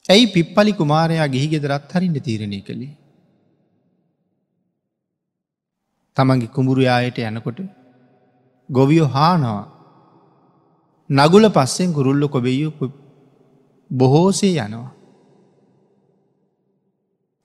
ඇයි 0.09 0.27
පිප්පලි 0.27 0.73
කුමාරයා 0.73 1.29
ගිහිගෙදරත් 1.29 1.95
හරින්න 1.95 2.21
තීරණය 2.21 2.61
කළේ. 2.61 2.93
තමන්ගේ 6.17 6.47
කුඹුරයායට 6.47 7.19
යනකොට 7.19 7.61
ගොවියෝ 8.71 9.07
හානවා 9.07 9.74
නගුල 11.11 11.45
පස්සෙන් 11.51 11.93
ගුරුල්ල 11.93 12.29
කොබෙයු 12.29 12.71
බොහෝසේ 13.91 14.57
යනවා. 14.59 14.93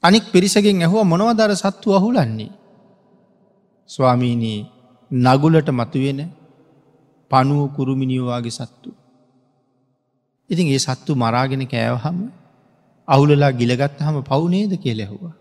අනික් 0.04 0.32
පිරිසගෙන් 0.32 0.82
ඇහුව 0.82 1.04
මොනවදර 1.04 1.52
සත්තු 1.56 1.94
අහුලන්නේ. 1.94 2.52
ස්වාමීනී 3.90 4.60
නගුලට 5.12 5.70
මතුවෙන 5.70 6.20
පනුව 7.32 7.62
කුරුමිනිියෝවාගේ 7.76 8.52
සත්තු. 8.52 8.90
ඉතින් 10.50 10.68
ඒ 10.68 10.78
සත්තු 10.78 11.12
මරාගෙන 11.16 11.64
කෑවහම 11.68 12.18
අවුලලා 13.08 13.52
ගිලගත් 13.52 14.00
හම 14.00 14.18
පවුනේද 14.22 14.72
කියලෙහුවා. 14.78 15.36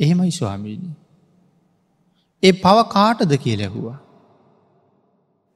එහෙමයි 0.00 0.30
ස්වාමීණී. 0.30 0.96
ඒ 2.42 2.52
පව 2.52 2.78
කාටද 2.88 3.32
කියලෙහුවා. 3.36 3.98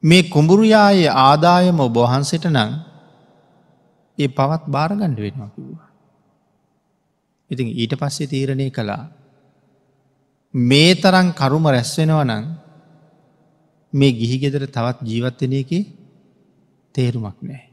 මේ 0.02 0.22
කුඹුරුයායේ 0.24 1.10
ආදායම 1.20 1.78
ඔබහන්සට 1.80 2.44
නං 2.48 2.70
ඒ 4.18 4.28
පවත් 4.28 4.64
භාරගණ්ඩ 4.66 5.18
වෙනවා 5.18 5.50
කිව්වා. 5.54 5.88
ඉතින් 7.50 7.68
ඊට 7.72 7.94
පස්සේ 7.94 8.26
තීරණය 8.26 8.66
කළා. 8.70 9.04
මේ 10.54 10.92
තරන් 10.94 11.28
කරුම 11.32 11.64
රැස්වෙනව 11.66 12.20
නං 12.24 12.44
මේ 13.92 14.12
ගිහිගෙදර 14.12 14.64
තවත් 14.68 14.98
ජීවත්වනය 15.02 15.58
එක 15.62 15.72
තේරුමක් 16.94 17.38
නෑ. 17.40 17.64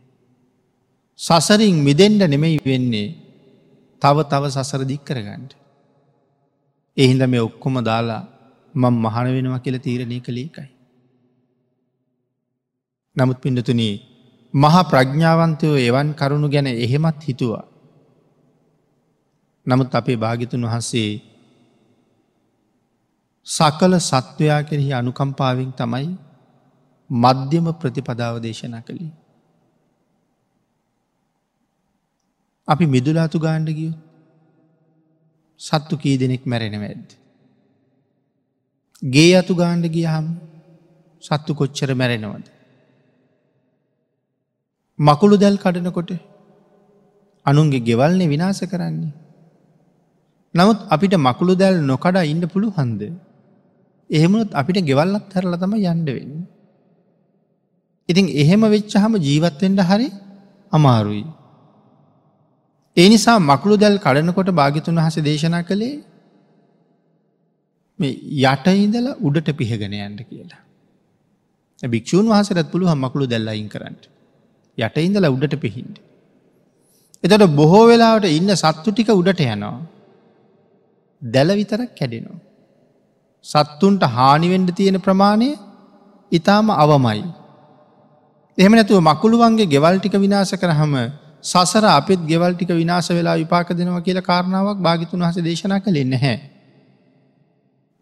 සසරින් 1.19 1.77
මිදෙන්ඩ 1.83 2.21
නෙමෙයි 2.25 2.59
වෙන්නේ 2.65 3.15
තව 4.01 4.17
තව 4.31 4.43
සසර 4.55 4.81
දික් 4.85 5.03
කරගන්නඩ. 5.03 5.51
එහින්ද 6.97 7.23
මේ 7.25 7.41
ඔක්කොම 7.41 7.75
දාලා 7.83 8.23
මං 8.73 8.95
මහන 8.95 9.27
වෙනවා 9.35 9.63
කියල 9.65 9.77
තීරණය 9.79 10.19
කළේකයි. 10.21 10.69
නමුත් 13.15 13.39
පිඩතුන 13.41 13.81
මහා 14.53 14.83
ප්‍රඥාවන්තයෝ 14.83 15.77
එවන් 15.77 16.09
කරුණු 16.13 16.47
ගැන 16.49 16.67
එහෙමත් 16.67 17.19
හිතුවා. 17.27 17.65
නමුත් 19.67 19.95
අපේ 19.95 20.17
භාගිතුන් 20.17 20.65
වහන්සේ 20.65 21.11
සකල 23.47 23.93
සත්වයා 23.99 24.61
කෙරෙහි 24.63 24.93
අනුකම්පාවෙන් 24.93 25.71
තමයි 25.71 26.09
මධ්‍යම 27.09 27.67
ප්‍රතිපදාව 27.73 28.35
දේශනා 28.41 28.81
කළේ. 28.81 29.13
අපි 32.67 32.85
මිදුලාතු 32.85 33.39
ගාණ්ඩ 33.39 33.69
ගිය 33.69 33.91
සත්තු 35.59 35.97
කී 35.97 36.17
දෙනෙක් 36.17 36.43
මැරෙන 36.45 36.77
වැද්ද. 36.81 37.09
ගේ 39.03 39.31
අතු 39.35 39.53
ගාණ්ඩ 39.55 39.85
ගියහම් 39.87 40.27
සත්තු 41.23 41.51
කොච්චර 41.55 41.91
මැරෙනවද. 41.95 42.58
මකුළු 44.99 45.35
දැල් 45.37 45.57
කඩනකොට 45.57 46.11
අනුන්ගේ 47.45 47.85
ගෙවල්නෙ 47.87 48.25
විනාස 48.27 48.61
කරන්නේ. 48.63 49.11
නමුත් 50.55 50.79
අපිට 50.89 51.13
මකුළු 51.17 51.53
දැල් 51.55 51.75
නොකඩා 51.81 52.25
ඉන්න 52.25 52.43
පුළු 52.47 52.69
හන්ද. 52.71 53.01
එහෙමුණත් 54.09 54.51
අපිට 54.53 54.79
ගෙවල්ලත් 54.83 55.33
හැරල 55.33 55.55
තම 55.55 55.73
යන්ඩ 55.83 56.09
වෙන්න. 56.09 56.33
ඉතින් 58.09 58.25
එහෙම 58.35 58.61
වෙච්චහම 58.67 59.13
ජීවත්වෙන්ට 59.19 59.81
හරි 59.81 60.07
අමාරුයි. 60.71 61.25
ඒ 62.97 63.07
නිසා 63.09 63.39
මකුළු 63.41 63.75
දැල් 63.77 63.97
කඩනකොට 63.97 64.49
භාගිතුන් 64.51 64.99
වහස 64.99 65.17
දේශනා 65.21 65.63
කළේ 65.63 65.95
මේ 67.99 68.13
යට 68.43 68.67
ඉඳල 68.75 69.07
උඩට 69.21 69.49
පිහගෙන 69.55 69.93
යන්න 69.97 70.19
කියලා. 70.21 70.61
භික්ෂූන් 71.83 72.27
වහසරත් 72.27 72.67
පුළුව 72.71 72.95
මකුළු 72.97 73.25
දැල්ලයින් 73.27 73.69
කරන්නට. 73.69 74.18
යට 74.79 74.97
ඉඳල 74.99 75.27
උඩට 75.27 75.55
පිහින්ට. 75.57 75.97
එතට 77.23 77.45
බොහෝ 77.53 77.85
වෙලාවට 77.87 78.29
ඉන්න 78.29 78.51
සත්තු 78.55 78.91
ටික 78.91 79.09
උඩට 79.11 79.41
යනවා. 79.45 79.79
දැල 81.21 81.49
විතරක් 81.53 81.91
කැඩෙනවා. 81.93 82.39
සත්තුන්ට 83.45 84.03
හානිවෙන්ඩ 84.09 84.71
තියෙන 84.71 84.99
ප්‍රමාණය 84.99 85.49
ඉතාම 86.31 86.69
අවමයි. 86.73 87.23
එහෙම 88.57 88.73
නැතුව 88.73 89.01
මකුළුවන්ගේ 89.01 89.67
ගෙවල්ටික 89.67 90.15
විනාශ 90.17 90.55
කරහම 90.55 90.93
සසර 91.43 91.85
අපත් 91.87 92.21
ගෙවල්ටික 92.23 92.71
විනාශ 92.71 93.11
වෙලා 93.11 93.35
විපාක 93.35 93.69
දෙනවා 93.71 94.01
කියල 94.01 94.21
කාරණාවක් 94.21 94.79
භාගිතුන් 94.79 95.19
වහස 95.19 95.37
දේශනා 95.41 95.79
කළෙන්න 95.79 96.15
හැ. 96.15 96.35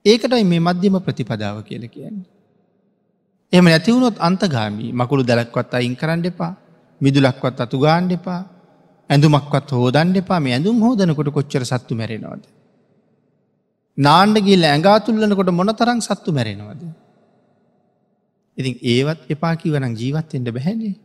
ඒකටයි 0.06 0.44
මේ 0.44 0.60
මධ්‍යම 0.60 0.96
ප්‍රතිපදාව 1.00 1.62
කියල 1.64 1.84
කියන්නේ. 1.88 2.26
එම 3.54 3.66
නැතිවුණොත් 3.66 4.18
අන්තගාමී 4.20 4.92
මකුළු 4.94 5.24
දැලක්වත් 5.24 5.74
අයින් 5.74 5.96
කරන්න 5.96 6.26
එපා 6.26 6.54
මිදුලක්වත් 7.02 7.60
අතු 7.62 7.80
ගාණ්ඩ 7.80 8.12
එපා 8.12 8.42
ඇඳුමක්වත් 9.10 9.72
හෝදන් 9.72 10.14
එපා 10.16 10.40
මේ 10.40 10.54
ඇඳුම් 10.54 10.80
හෝදනකොට 10.82 11.30
කොච්චර 11.30 11.64
සත්තු 11.64 11.96
මැරෙනවාද. 11.96 12.44
නාණ්ඩගිල් 13.98 14.64
ඇඟාතුල්ලනකොට 14.64 15.52
මොන 15.52 15.74
තරං 15.74 16.00
සත්තු 16.02 16.32
මැරෙනවාද. 16.32 16.82
ඉතින් 18.58 18.76
ඒවත් 18.84 19.22
එපා 19.30 19.56
කිවනං 19.56 19.96
ජීවත්තෙන්ට 19.96 20.50
බැහැනේ. 20.50 20.96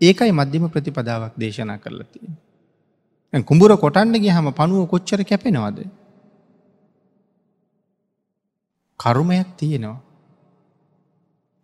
ඒකයි 0.00 0.32
මධ්‍යම 0.32 0.64
ප්‍රතිපදාවක් 0.68 1.34
දේශනා 1.38 1.78
කරලා 1.78 2.08
තියෙන. 2.12 2.34
කුඹුර 3.42 3.72
කොටන්ඩගේ 3.76 4.30
හම 4.30 4.48
පනුව 4.50 4.88
කොච්චර 4.88 5.20
කැපෙනවාද. 5.24 5.78
කරුමයක් 9.00 9.48
තියෙනවා. 9.56 10.00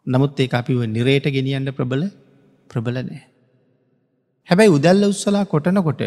නමුත් 0.06 0.40
ඒ 0.40 0.48
අපිව 0.52 0.80
නිරේට 0.86 1.26
ගෙනියන්න 1.28 1.70
ප්‍රබල 1.72 2.02
ප්‍රබල 2.70 2.96
නෑ. 3.00 3.22
හැබැයි 4.48 4.74
උදැල්ල 4.76 5.04
උත්සලා 5.04 5.44
කොටනකොට 5.44 6.02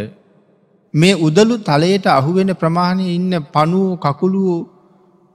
මේ 0.93 1.15
උදලු 1.19 1.56
තලයට 1.60 2.06
අහුවෙන 2.10 2.52
ප්‍රමාණය 2.56 3.06
ඉන්න 3.15 3.34
පනුවෝ 3.54 3.97
කකුළුවෝ 3.97 4.60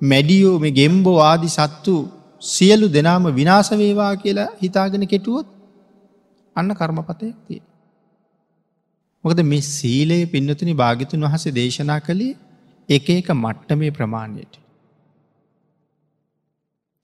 මැඩියෝ 0.01 0.57
මේ 0.59 0.71
ගෙම්බෝ 0.71 1.19
ආදි 1.21 1.49
සත්තු 1.49 1.95
සියලු 2.43 2.89
දෙනාම 2.89 3.25
විනාසවේවා 3.35 4.13
කියලා 4.17 4.51
හිතාගෙන 4.63 5.07
කෙටුවොත් 5.07 5.49
අන්න 6.57 6.71
කර්මපතයක් 6.71 7.37
තිය. 7.47 7.63
මොකද 9.25 9.41
මේ 9.43 9.63
සීලයේ 9.71 10.27
පින්නතුනි 10.27 10.75
භාගිතුන් 10.75 11.27
වහස 11.27 11.47
දේශනා 11.55 12.01
කළේ 12.01 12.35
එක 12.89 13.09
එක 13.11 13.29
මට්ට 13.35 13.71
මේ 13.75 13.91
ප්‍රමාණයට. 13.91 14.55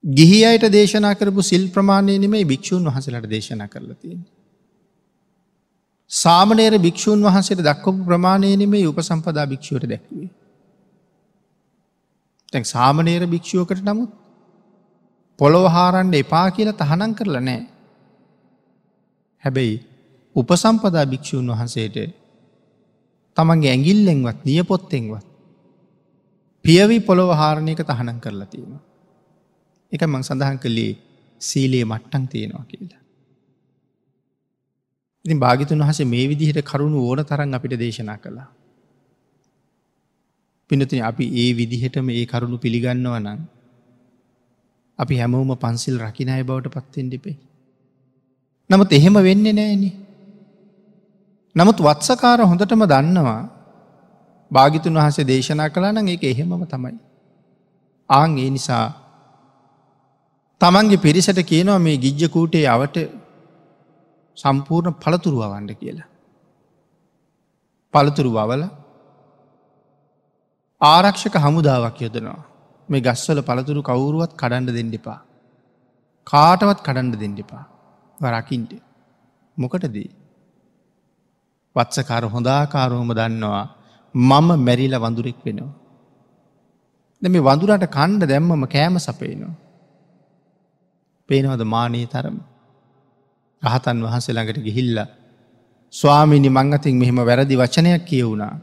ගිහි 0.04 0.38
අයට 0.44 0.64
දේශනා 0.68 1.14
කරපු 1.14 1.42
සිල් 1.42 1.64
ප්‍රමාණය 1.68 2.18
නෙමේ 2.18 2.44
භික්‍ෂූන් 2.44 2.84
වහසලට 2.84 3.28
දේශනා 3.28 3.68
කරලා 3.68 3.96
තියෙන. 3.96 4.22
සාමනේර 6.10 6.74
භික්‍ෂූන් 6.78 7.22
වහන්සේට 7.22 7.60
දක්වපු 7.60 8.04
ප්‍රමාණය 8.04 8.56
නෙමේ 8.56 8.86
උපසම්පදා 8.86 9.46
භික්ෂුවට 9.46 9.88
දැක්වේ. 9.88 10.28
තැන් 12.52 12.64
සාමනේර 12.64 13.26
භික්ෂුවකට 13.26 13.82
නමුත් 13.82 14.10
පොළොව 15.38 15.66
හාරන්ඩ 15.68 16.14
එපා 16.14 16.46
කියලා 16.50 16.80
තහනම් 16.80 17.12
කරලා 17.14 17.40
නෑ. 17.40 17.62
හැබැයි 19.44 19.76
උපසම්පදා 20.36 21.06
භික්‍ෂූන් 21.06 21.48
වහන්සේට 21.48 21.96
තමන්ගේ 23.36 23.70
ඇගිල්ලෙන්වත් 23.70 24.40
නියපොත්තෙන්වත් 24.44 25.26
පියවි 26.64 26.98
පොළොව 27.00 27.30
හාරණයක 27.32 27.80
තහනම් 27.82 28.18
කරලා 28.20 28.46
තියෙනවා. 28.46 28.82
එක 29.92 30.02
මං 30.05 30.22
සඳහන් 30.22 30.59
කළේ 30.59 30.92
සීලයේ 31.40 31.85
මට්ටන් 31.85 32.24
තියෙනවා 32.28 32.64
කියලා. 32.64 33.02
ඉතින් 35.24 35.38
භාගිතුන් 35.38 35.83
වහසේ 35.83 36.05
මේ 36.05 36.26
විදිහට 36.28 36.61
කරුණු 36.64 36.98
ඕන 37.00 37.24
තරන් 37.24 37.55
අපිට 37.55 37.74
දේශනා 37.78 38.18
කළා. 38.18 38.48
පිනතින 40.70 41.02
අපි 41.02 41.24
ඒ 41.37 41.50
විදිහටම 41.57 42.09
ඒ 42.11 42.24
කරුණු 42.24 42.57
පිළිගන්නව 42.59 43.16
නම් 43.18 43.40
අපි 44.98 45.14
හැමෝම 45.16 45.52
පන්සිල් 45.57 45.96
රකිනය 45.98 46.42
බවට 46.42 46.74
පත්තෙන් 46.76 47.07
ඩිපේ. 47.09 47.37
නමුත් 48.70 48.92
එහෙම 48.92 49.16
වෙන්න 49.20 49.46
නෑන. 49.50 49.85
නමුත් 51.57 51.78
වත්සකාර 51.78 52.40
හොඳටම 52.42 52.85
දන්නවා 52.85 53.42
භාගිතුන් 54.50 54.98
වහසේ 54.98 55.24
දේශනා 55.24 55.68
කලා 55.68 55.92
නම් 55.92 56.09
ඒක 56.09 56.24
එහෙමම 56.24 56.64
තමයි. 56.66 56.96
ආං 58.11 58.33
ඒ 58.38 58.50
නිසා 58.50 58.87
තමන්ගේ 60.62 61.03
පිරිසට 61.05 61.40
කියනවා 61.42 61.79
මේ 61.79 61.96
ගිජ්ජකූටේ 61.96 62.66
අවට 62.66 62.96
සම්පූර්ණ 64.37 64.94
පළතුරුව 64.94 65.42
වන්ඩ 65.44 65.72
කියලා. 65.75 66.09
පළතුරු 67.94 68.31
වවල 68.31 68.62
ආරක්ෂක 70.81 71.37
හමුදාවක් 71.37 71.98
යොදනවා 72.01 72.40
මේ 72.88 73.01
ගස්වල 73.01 73.40
පළතුරු 73.40 73.83
කවුරුවත් 73.83 74.33
කඩන්ඩ 74.35 74.77
දෙන්නෙපා. 74.79 75.20
කාටවත් 76.27 76.81
කඩන්ඩ 76.81 77.20
දෙන්නෙපා 77.22 77.64
වරකින්ට. 78.20 78.72
මොකටදී. 79.57 80.11
වත්සකාර 81.77 82.25
හොඳාකාරෝම 82.27 83.11
දන්නවා 83.11 83.64
මම 84.14 84.48
මැරිල 84.66 84.94
වඳුරෙක් 84.96 85.38
වෙනවා. 85.44 85.72
ද 87.22 87.25
මේ 87.29 87.46
වඳුරට 87.48 87.87
කණ්ඩ 87.88 88.31
දැම්මම 88.31 88.64
කෑම 88.68 88.96
සපයනවා. 89.01 89.55
පේනවද 91.28 91.62
මානී 91.64 92.06
තරම. 92.06 92.37
රහතන් 93.62 93.98
වහන්සේ 94.02 94.35
ළඟට 94.35 94.61
ගිහිල්ල. 94.61 94.98
ස්වාමිනි 95.94 96.48
මංගතින් 96.48 96.96
මෙහෙම 96.96 97.18
වැරදි 97.20 97.56
වචනයක් 97.56 98.04
කියවුණා. 98.04 98.54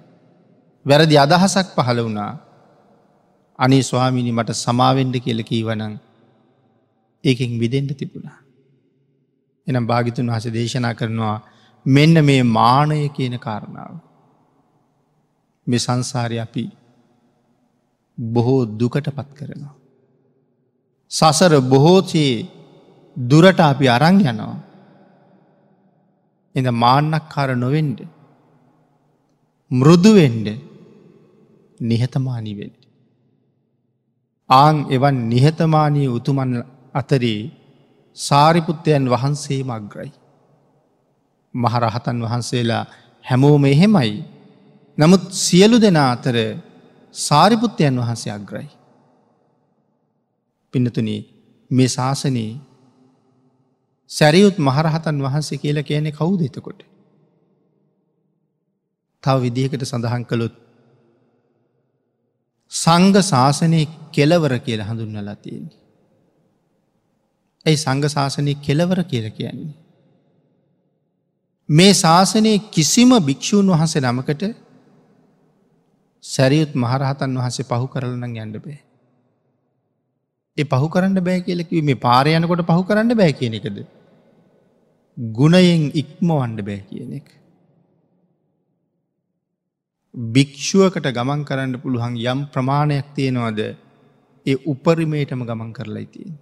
වැරදි 0.85 1.15
අදහසක් 1.17 1.67
පහළ 1.77 1.99
වුණා. 1.99 2.33
අනේ 3.59 3.83
ස්වාමිනි 3.83 4.31
මට 4.31 4.55
සමාවෙන්ඩ 4.55 5.15
කියල 5.19 5.41
කීවනං 5.43 5.95
ඒකෙන් 7.23 7.59
විදෙන්ට 7.59 7.91
තිබුණා. 7.93 8.39
එනම් 9.67 9.87
භාගිතුන් 9.87 10.31
වහස 10.31 10.47
දේශනා 10.49 10.93
කරනවා 10.93 11.37
මෙන්න 11.85 12.25
මේ 12.25 12.43
මානය 12.43 13.09
කියන 13.09 13.35
කාරණාව. 13.37 13.93
මේ 15.67 15.79
සංසාරය 15.79 16.37
අපි 16.39 16.65
බොහෝ 18.17 18.61
දුකට 18.79 19.07
පත් 19.09 19.29
කරනවා. 19.33 19.78
සසර 21.11 21.53
බොහෝචයේ 21.63 22.47
දුරට 23.17 23.59
අපි 23.61 23.85
අරං 23.87 24.17
යනවා. 24.21 24.55
එඳ 26.55 26.67
මාන්නක්කාර 26.75 27.49
නොවෙන්ඩ. 27.55 27.99
මෘදුවෙන්ඩ 29.71 30.47
නිහතමානීවෙන්ඩ. 31.79 32.77
ආං 34.49 34.77
එවන් 34.89 35.17
නිහතමානී 35.29 36.07
උතුමන් 36.09 36.53
අතරේ 36.93 37.51
සාරිපුත්තයන් 38.17 39.03
වහන්සේ 39.07 39.61
මග්‍රයි. 39.63 40.11
මහරහතන් 41.53 42.17
වහන්සේලා 42.21 42.83
හැමෝම 43.25 43.63
එහෙමයි. 43.65 44.11
නමුත් 44.97 45.23
සියලු 45.35 45.77
දෙනා 45.81 46.09
අතර 46.11 46.37
සාරිපුත්තයන් 47.15 47.95
වහන්සේ 47.97 48.31
අග්‍රයි. 48.31 48.69
පිනතුන 50.73 51.09
මේ 51.71 51.87
ශාසනයේ 51.87 52.51
සැරියුත් 54.11 54.57
මහරහතන් 54.59 55.17
වහන්සේ 55.21 55.57
කියලා 55.57 55.83
කියන්නේ 55.83 56.11
කවුද 56.11 56.41
එතකොට. 56.41 56.79
තව 59.23 59.35
විදිහකට 59.41 59.83
සඳහන් 59.83 60.23
කළොත් 60.25 60.55
සංග 62.71 63.15
ශාසනය 63.23 63.81
කෙලවර 64.11 64.53
කියල 64.59 64.81
හඳුන්නලා 64.83 65.35
තියෙන්නේ. 65.35 65.77
ඇයි 67.65 67.77
සංග 67.77 68.03
ශාසනය 68.07 68.55
කෙලවර 68.57 68.99
කියල 69.03 69.27
කියන්නේ. 69.31 69.75
මේ 71.69 71.93
ශාසනයේ 71.95 72.59
කිසිම 72.71 73.11
භික්‍ෂූන් 73.21 73.67
වහන්සේ 73.67 74.01
නමකට 74.01 74.43
සැරියුත් 76.23 76.71
මහරහතන් 76.75 77.37
වහන්සේ 77.37 77.65
පහු 77.65 77.87
කරලන 77.87 78.23
යන්න 78.25 78.53
බෑ. 78.57 78.79
ඒ 80.59 80.65
පහු 80.65 80.87
කරන්න 80.89 81.19
බෑ 81.21 81.41
කියලකිව 81.41 81.83
මේ 81.83 82.03
පාරයනකොට 82.05 82.63
පහු 82.69 82.83
කරන්න 82.83 83.13
බෑ 83.15 83.33
කියන 83.33 83.57
එකද. 83.59 83.77
ගුණයෙන් 85.17 85.83
ඉක්මවන්ඩ 85.93 86.59
බෑ 86.61 86.81
කියන 86.83 87.11
එක. 87.13 87.27
භික්‍ෂුවකට 90.33 91.07
ගමන් 91.11 91.41
කරන්න 91.45 91.73
පුළුවන් 91.77 92.19
යම් 92.25 92.39
ප්‍රමාණයක් 92.53 93.07
තියෙනවද 93.15 93.59
ඒ 94.45 94.57
උපරිමේටම 94.65 95.41
ගමන් 95.43 95.71
කරලා 95.73 96.01
ඉතියෙන්. 96.01 96.35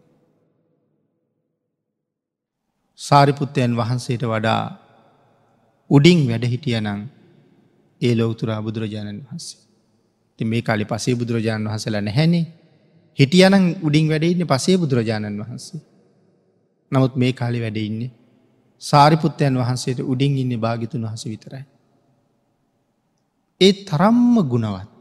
සාරිපුත්තයන් 3.00 3.76
වහන්සේට 3.76 4.24
වඩා 4.26 4.64
උඩින් 5.90 6.22
වැඩ 6.30 6.46
හිටිය 6.46 6.80
නං 6.80 7.02
ඒ 8.02 8.14
ලෝතුරා 8.16 8.62
බුදුරජාණන් 8.62 9.20
වහන්සේ. 9.22 9.60
ති 10.40 10.46
මේ 10.46 10.62
කාලි 10.62 10.86
පසේ 10.86 11.16
බුදුරජාණන් 11.16 11.68
වහසල 11.68 11.98
නැහැනේ 12.00 12.46
හිටියනං 13.20 13.66
උඩින් 13.82 14.10
වැඩඉන්න 14.10 14.48
පසේ 14.48 14.78
බුදුරජාණන් 14.78 15.42
වහන්සේ. 15.42 15.82
නමුත් 16.92 17.14
මේ 17.16 17.34
කාලි 17.34 17.60
වැඩඉන්නේ 17.62 18.12
සාරිපුත්තයන් 18.82 19.56
වහන්සේට 19.56 20.00
උඩින් 20.04 20.38
ඉන්න 20.38 20.54
භාගිතුන් 20.58 21.04
වහස 21.04 21.26
විතරයි. 21.26 21.66
ඒ 23.62 23.74
තරම්ම 23.86 24.36
ගුණවත්. 24.44 25.00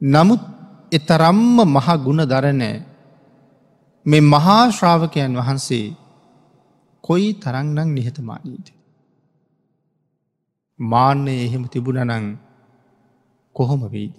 නමුත් 0.00 0.42
එතරම්ම 0.92 1.56
මහ 1.66 1.88
ගුණ 1.98 2.22
දරණෑ 2.24 2.76
මේ 4.06 4.22
මහා 4.24 4.64
ශ්‍රාවකයන් 4.70 5.32
වහන්සේ 5.34 5.86
කොයි 7.04 7.28
තරංනං 7.34 7.88
නිහතමානීද. 7.90 8.66
මාන්‍යය 10.80 11.38
එහෙම 11.40 11.64
තිබුණනං 11.66 12.26
කොහොම 13.56 13.82
වෙයිද. 13.88 14.16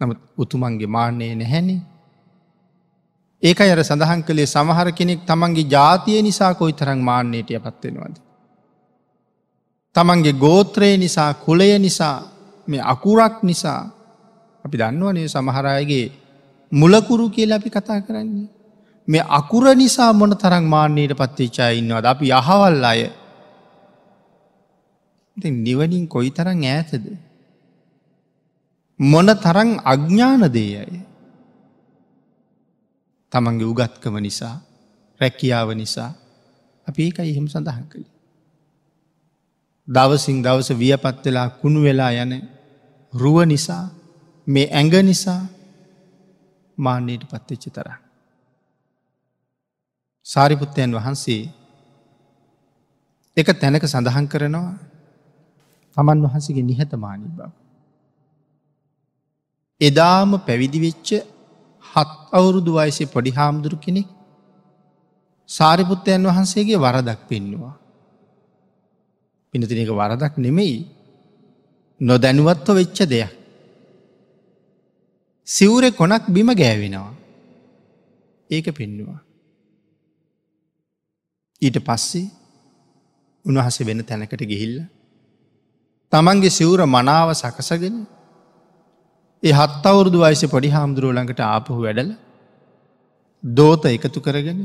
නමුත් 0.00 0.18
උතුමන්ගේ 0.38 0.86
මාන්‍යය 0.88 1.34
නැහැනේ 1.34 1.80
ඒක 3.42 3.60
අර 3.60 3.80
සඳහන් 3.80 4.24
කළේ 4.24 4.46
සමහර 4.46 4.88
කෙනෙක් 4.92 5.20
තමන්ගේ 5.22 5.68
ජාතිය 5.68 6.22
නිසා 6.22 6.54
කොයි 6.54 6.72
තරං 6.72 7.00
මාන්‍යයට 7.00 7.52
පත්වෙනවාද. 7.56 8.16
තමන්ගේ 9.94 10.32
ගෝත්‍රය 10.34 10.96
නිසා 10.96 11.34
කුලය 11.36 11.78
නිසා 11.78 12.16
මේ 12.68 12.80
අකුරක් 12.82 13.42
නිසා 13.42 13.80
අපි 14.64 14.76
දන්නවනේ 14.76 15.28
සමහරයගේ 15.28 16.06
මුලකුරු 16.72 17.28
කියල 17.28 17.52
අපි 17.52 17.70
කතා 17.70 18.00
කරන්නේ. 18.00 18.48
මේ 19.08 19.24
අකුර 19.30 19.64
නිසා 19.74 20.12
මොන 20.12 20.32
තරං 20.34 20.64
මාන්‍යයට 20.64 21.12
පත්තිච්චා 21.12 21.70
ඉන්නවද 21.72 22.06
අපි 22.06 22.32
යහවල් 22.32 22.84
අය 22.84 23.00
නිවනින් 25.36 26.08
කොයි 26.08 26.30
තරං 26.30 26.64
ඈතද. 26.64 27.25
මොන 29.00 29.28
තරං 29.36 29.70
අඥ්ඥානදේ 29.82 30.72
අය. 30.78 30.92
තමන්ගේ 33.32 33.68
උගත්කම 33.68 34.16
නිසා 34.18 34.56
රැකියාව 35.20 35.70
නිසා 35.74 36.10
අපි 36.86 37.00
ඒක 37.02 37.18
එහෙම 37.20 37.46
සඳහන් 37.46 37.86
කළේ. 37.90 38.12
දවසිං 39.88 40.42
දවස 40.42 40.70
වියපත් 40.72 41.24
වෙලා 41.24 41.48
කුණු 41.50 41.80
වෙලා 41.82 42.12
යන 42.14 42.32
රුව 43.12 43.38
නිසා 43.44 43.84
මේ 44.46 44.66
ඇඟ 44.68 44.96
නිසා 45.02 45.42
මාන්‍යයට 46.78 47.28
පත්වෙච්ච 47.28 47.64
තර. 47.68 47.88
සාරිපුත්තයන් 50.26 50.90
වහන්සේ 50.90 51.42
එක 53.36 53.48
තැනක 53.60 53.84
සඳහන් 53.84 54.26
කරනවා 54.26 54.72
තමන් 55.96 56.18
වහන්සගේ 56.24 56.64
නිහතමානී 56.64 57.32
බව. 57.36 57.65
එදාම 59.80 60.30
පැවිදිවෙච්ච 60.38 61.08
හත් 61.84 62.10
අවුරුදු 62.32 62.70
වයසේ 62.78 63.06
පොඩි 63.06 63.30
හාමුදුරු 63.30 63.76
කෙනෙක් 63.76 64.08
සාරිපුත්තයන් 65.50 66.22
වහන්සේගේ 66.24 66.76
වරදක් 66.76 67.20
පෙන්නවා. 67.28 67.74
පිනතින 69.54 69.78
එක 69.78 69.90
වරදක් 69.90 70.34
නෙමෙයි 70.38 70.78
නොදැනුවත්ව 72.00 72.74
වෙච්ච 72.74 72.98
දෙයක්. 73.04 73.30
සිවුරෙ 75.48 75.90
කොනක් 75.90 76.24
බිම 76.28 76.48
ගෑවෙනවා. 76.52 77.14
ඒක 78.50 78.66
පෙන්නවා. 78.72 79.20
ඊට 81.62 81.78
පස්සේ 81.78 82.32
උන්වහස 83.44 83.76
වෙන 83.80 84.00
තැනකට 84.02 84.42
ගිහිල්ල. 84.42 84.76
තමන්ගේ 86.12 86.50
සිවුර 86.50 86.80
මනාව 86.86 87.28
සකසගෙන 87.34 88.15
ඒ 89.42 89.52
හත් 89.52 89.84
අවුරුදු 89.84 90.18
වයිස 90.18 90.42
පොඩි 90.46 90.68
හාමුදුරුව 90.68 91.12
ළඟට 91.12 91.40
ආපහු 91.46 91.80
වැඩල 91.80 92.10
දෝත 93.44 93.82
එකතු 93.86 94.18
කරගෙන 94.20 94.60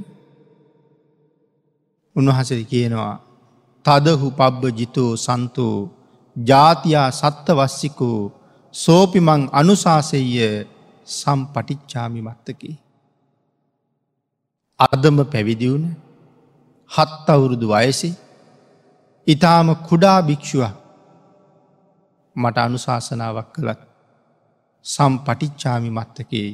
උන්වහසද 2.15 2.61
කියනවා 2.63 3.13
තදහු 3.85 4.27
පබ්බ 4.31 4.63
ජිතෝ 4.77 5.11
සන්තෝ 5.17 5.75
ජාතියා 6.35 7.09
සත්ත 7.11 7.47
වස්සිකෝ 7.51 8.19
සෝපිමං 8.73 9.43
අනුසාසෙය 9.51 10.27
සම්පටිච්චාමි 11.07 12.21
මත්තකි. 12.21 12.71
අදම 14.79 15.17
පැවිදිවුණ 15.25 15.85
හත් 16.91 17.27
අවුරුදු 17.27 17.67
වයසි 17.67 18.09
ඉතාම 19.27 19.67
කුඩා 19.87 20.19
භික්‍ෂුව 20.21 20.63
මට 22.35 22.57
අනුශාසනාවක් 22.59 23.49
කළත් 23.55 23.90
සම් 24.85 25.13
පටිච්චාමි 25.25 25.89
මත්තකේ 25.89 26.49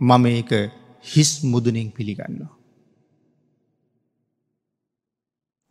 මම 0.00 0.24
ඒක 0.28 0.52
හිස් 1.04 1.30
මුදුනෙන් 1.44 1.88
පිළිගන්නවා. 1.90 2.52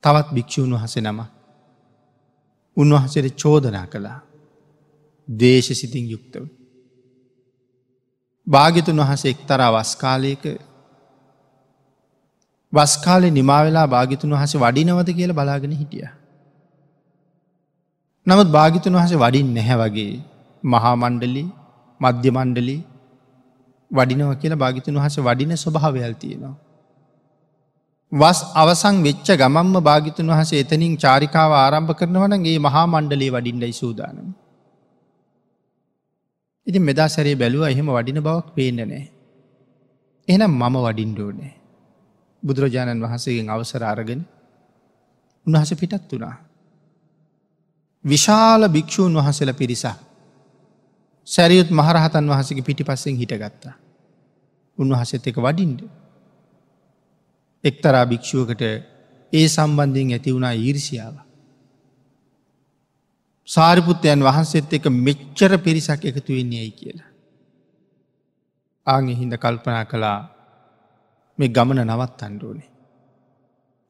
තවත් 0.03 0.27
භික්‍ෂූන් 0.33 0.73
වහස 0.73 0.95
නම 0.97 1.19
උන්වහසට 2.77 3.27
චෝදනා 3.35 3.85
කළා 3.87 4.19
දේශ 5.27 5.69
සිතින් 5.73 6.05
යුක්තව. 6.09 6.43
භාගිතුන් 8.47 9.01
වහස 9.01 9.23
එක්තරා 9.25 9.71
වස්කාලයක 9.71 10.43
වස්කාලෙ 12.73 13.29
නිමාවෙලා 13.29 13.87
භාගිතුන් 13.87 14.33
වහස 14.33 14.53
වඩිනවද 14.55 15.09
කියල 15.17 15.33
බලාගෙන 15.33 15.73
හිටිය. 15.73 16.07
නමුත් 18.27 18.49
භාගිතුන් 18.49 18.93
වහස 18.93 19.13
වඩින් 19.15 19.47
නැහැ 19.53 19.77
වගේ 19.81 20.13
මහා 20.63 20.95
මණ්ඩලි 20.95 21.43
මධ්‍ය 22.01 22.29
මණ්ඩලි 22.29 22.77
වඩිනව 23.91 24.33
කියලා 24.35 24.57
භාගිතුන් 24.57 24.95
වහස 24.95 25.17
වඩින 25.19 25.53
ස්වභාවයල් 25.55 26.13
තියෙනවා. 26.15 26.55
වස් 28.11 28.39
අවසං 28.55 28.97
වෙච්ච 29.03 29.29
ගමම්ම 29.33 29.75
භාගිතුන් 29.81 30.27
වහස 30.27 30.51
එතනින් 30.53 30.93
චාරිකාව 30.97 31.51
ආරම්භ 31.55 31.93
කරනවනගේ 31.93 32.57
මහා 32.59 32.85
මණ්ඩලේ 32.87 33.31
වඩින්ඩයි 33.31 33.73
සූදානම. 33.73 34.27
ඉති 36.67 36.79
මෙදා 36.79 37.09
සැරේ 37.09 37.35
බැලුව 37.35 37.63
එහෙම 37.63 37.89
වඩින 37.89 38.19
බවක් 38.19 38.47
පේන්න 38.55 38.79
නෑ. 38.83 39.01
එනම් 40.27 40.53
මම 40.53 40.75
වඩින්ඩෝනෑ. 40.79 41.53
බුදුරජාණන් 42.43 43.03
වහන්සේගෙන් 43.05 43.49
අවසර 43.49 43.83
අරගෙන 43.85 44.21
උන්වහස 45.47 45.71
පිටත් 45.75 46.11
වනා. 46.11 46.35
විශාල 48.05 48.61
භික්‍ෂූන් 48.67 49.13
වහසල 49.13 49.51
පිරිසා 49.53 49.97
සැරියුත් 51.27 51.69
මහරහතන් 51.71 52.25
වහසගේ 52.27 52.61
පිටි 52.61 52.83
පස්සෙන් 52.83 53.15
හිටගත්තා. 53.15 53.75
උන්වහසත් 54.77 55.27
එක 55.27 55.37
වඩින්ඩ. 55.37 55.81
එක්තරා 57.63 58.05
භික්‍ෂුවකට 58.05 58.61
ඒ 59.33 59.47
සම්බන්ධයෙන් 59.47 60.11
ඇති 60.11 60.33
වුණා 60.33 60.53
ඊර්සියාව. 60.53 61.15
සාරිපුත්තයන් 63.47 64.21
වහන්සේත් 64.21 64.73
එක 64.73 64.85
මෙච්චර 64.87 65.57
පිරිසක් 65.59 66.05
එකතු 66.05 66.33
වෙන්නේ 66.33 66.59
ඇයි 66.59 66.71
කියලා. 66.71 67.09
ආගෙ 68.87 69.13
හින්ද 69.13 69.33
කල්පනා 69.35 69.85
කළා 69.85 70.19
මේ 71.39 71.49
ගමන 71.49 71.85
නවත් 71.85 72.19
අන්ඩුවනේ. 72.21 72.69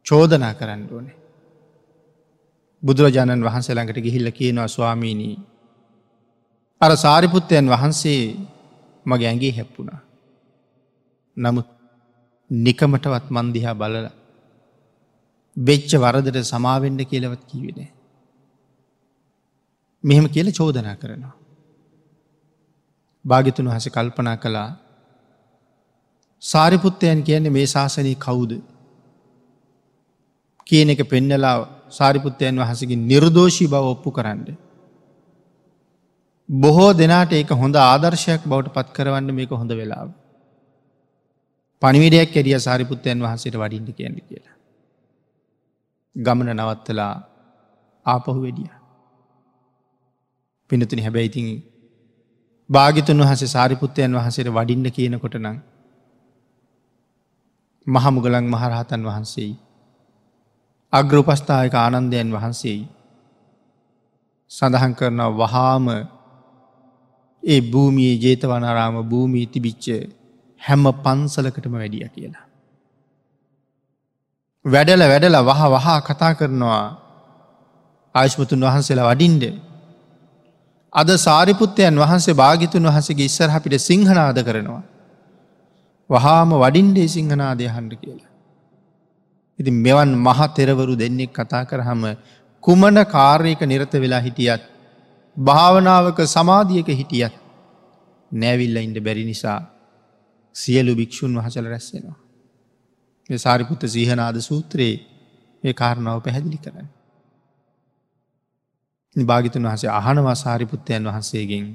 චෝදනා 0.06 0.54
කරන්න 0.54 0.84
ඕනේ. 0.92 1.18
බුදුරජාණන් 2.84 3.44
වහන්සේ 3.44 3.76
ළඟට 3.76 4.00
ගිහිල්ල 4.00 4.32
කියනවා 4.32 4.68
ස්වාමීණී 4.68 5.36
අර 6.82 6.92
සාරිපුත්තයන් 6.98 7.66
වහන්සේ 7.68 8.22
මගේ 9.06 9.28
ඇගේ 9.28 9.52
හැප්පුුණා. 9.52 10.00
නමුත් 11.38 11.68
නිකමටවත් 12.50 13.26
මන්දිහා 13.30 13.76
බලල 13.76 14.08
බෙච්ච 15.58 15.92
වරදට 15.96 16.38
සමාවෙන්ඩ 16.44 17.02
කියලවත් 17.06 17.44
කීවෙන. 17.46 17.90
මෙහෙම 20.04 20.28
කියල 20.28 20.48
චෝදනා 20.52 20.96
කරනවා. 20.96 21.36
භාගිතුන් 23.26 23.68
වහස 23.68 23.88
කල්පනා 23.90 24.38
කළා 24.38 24.70
සාරිපුත්තයන් 26.44 27.24
කියන්නේ 27.24 27.50
මේ 27.50 27.68
ශාසනී 27.68 28.18
කවුද 28.18 28.52
කියන 30.68 30.90
එක 30.90 31.02
පෙන්නලා 31.06 31.58
සාරිපුත්තයන් 31.90 32.56
වහසගේ 32.58 33.04
නිර්දෝෂී 33.04 33.68
බව 33.68 33.86
ඔප්පු 33.88 34.10
කරන්නේ. 34.12 34.58
බොහෝ 36.52 36.91
දෙනාට 36.93 37.32
ඒක 37.32 37.52
හොඳ 37.54 37.76
ආදර්ශයක් 37.76 38.43
බවට 38.45 38.74
පත් 38.74 38.88
කරවන්න 38.93 39.36
මේක 39.36 39.52
හොඳ 39.52 39.72
වෙලාව. 39.72 40.10
පනිවිඩයක් 41.82 42.36
ඇරිය 42.36 42.60
සාරිපුත්තයන් 42.60 43.20
වහන්සේට 43.20 43.56
වඩින්ට 43.56 43.95
කියන්න 43.95 44.18
කියලා. 44.20 44.56
ගමන 46.16 46.54
නවත්තලා 46.54 47.14
ආපහු 48.06 48.38
වැඩිය. 48.38 48.70
පිනතුනි 50.70 51.02
හැබැයිතින් 51.02 51.49
භාගිතුන් 52.70 53.20
වහස 53.20 53.43
සාරිපුත්තයන් 53.47 54.14
වහසට 54.14 54.47
වඩින්න 54.49 54.91
කියනකොට 54.91 55.36
නම් 55.36 55.58
මහමුගලන් 57.88 58.45
මහරහතන් 58.45 59.02
වහන්සේයි. 59.04 59.54
අග්‍රපස්ථායක 60.93 61.74
ආනන්දයන් 61.76 62.30
වහන්සේයි. 62.32 62.88
සඳහන් 64.52 64.93
කරන 64.95 65.22
වහාම 65.34 65.88
ඒ 67.44 67.62
භූමියේ 67.64 68.16
ජේතවනාරාම 68.18 68.96
භූමී 69.04 69.46
තිබිච්ච 69.46 69.86
හැම්ම 70.62 70.86
පන්සලකටම 71.04 71.74
වැඩිය 71.74 72.08
කියලා. 72.08 72.46
වැඩල 74.66 75.04
වැඩල 75.04 75.38
වහ 75.42 75.62
වහා 75.70 76.00
කතා 76.02 76.34
කරනවා 76.34 76.86
ආශ්මතුන් 78.16 78.62
වහන්සේලා 78.62 79.10
වඩින්ඩ. 79.12 79.44
අද 80.94 81.10
සාරිපුත්තයන් 81.18 81.96
වහන්සේ 81.96 82.34
භාගිතුන් 82.34 82.86
වහසගේ 82.86 83.26
ඉස්සර 83.26 83.50
අපිට 83.50 83.82
සිංහනාද 83.82 84.38
කරනවා. 84.39 84.84
වහාම 86.10 86.50
වඩින්ඩේ 86.56 87.08
සිංහනාදය 87.08 87.66
හන්ඩ 87.68 87.94
කියලා. 87.96 88.32
ඉති 89.60 89.72
මෙවන් 89.78 90.12
මහ 90.18 90.39
තෙරවරු 90.56 90.94
දෙන්නෙක් 90.96 91.32
කතා 91.32 91.64
කරහම 91.64 92.04
කුමන 92.64 92.98
කාර්යක 93.08 93.62
නිරත 93.64 93.94
වෙලා 93.96 94.20
හිටියත් 94.20 94.71
භාවනාවක 95.38 96.20
සමාධියක 96.28 96.88
හිටියත් 96.90 97.36
නෑවිල්ල 98.32 98.78
ඉන්ඩ 98.78 98.98
බැරි 99.00 99.26
නිසා 99.26 99.60
සියලු 100.56 100.96
භික්‍ෂූන් 100.96 101.36
වහසල 101.36 101.66
රැස්සෙනවා. 101.66 102.20
සාරිපුත්ත 103.30 103.84
සීහනාද 103.88 104.36
සූත්‍රයේ 104.42 104.96
ඒ 105.64 105.74
කාරණාව 105.74 106.20
පැහැදිලි 106.24 106.58
කරන්න. 106.58 106.88
භාගිතුන් 109.16 109.64
වහසේ 109.64 109.92
අහනවා 109.92 110.36
සාරිපුත්තයන් 110.36 111.04
වහන්සේගෙන් 111.06 111.66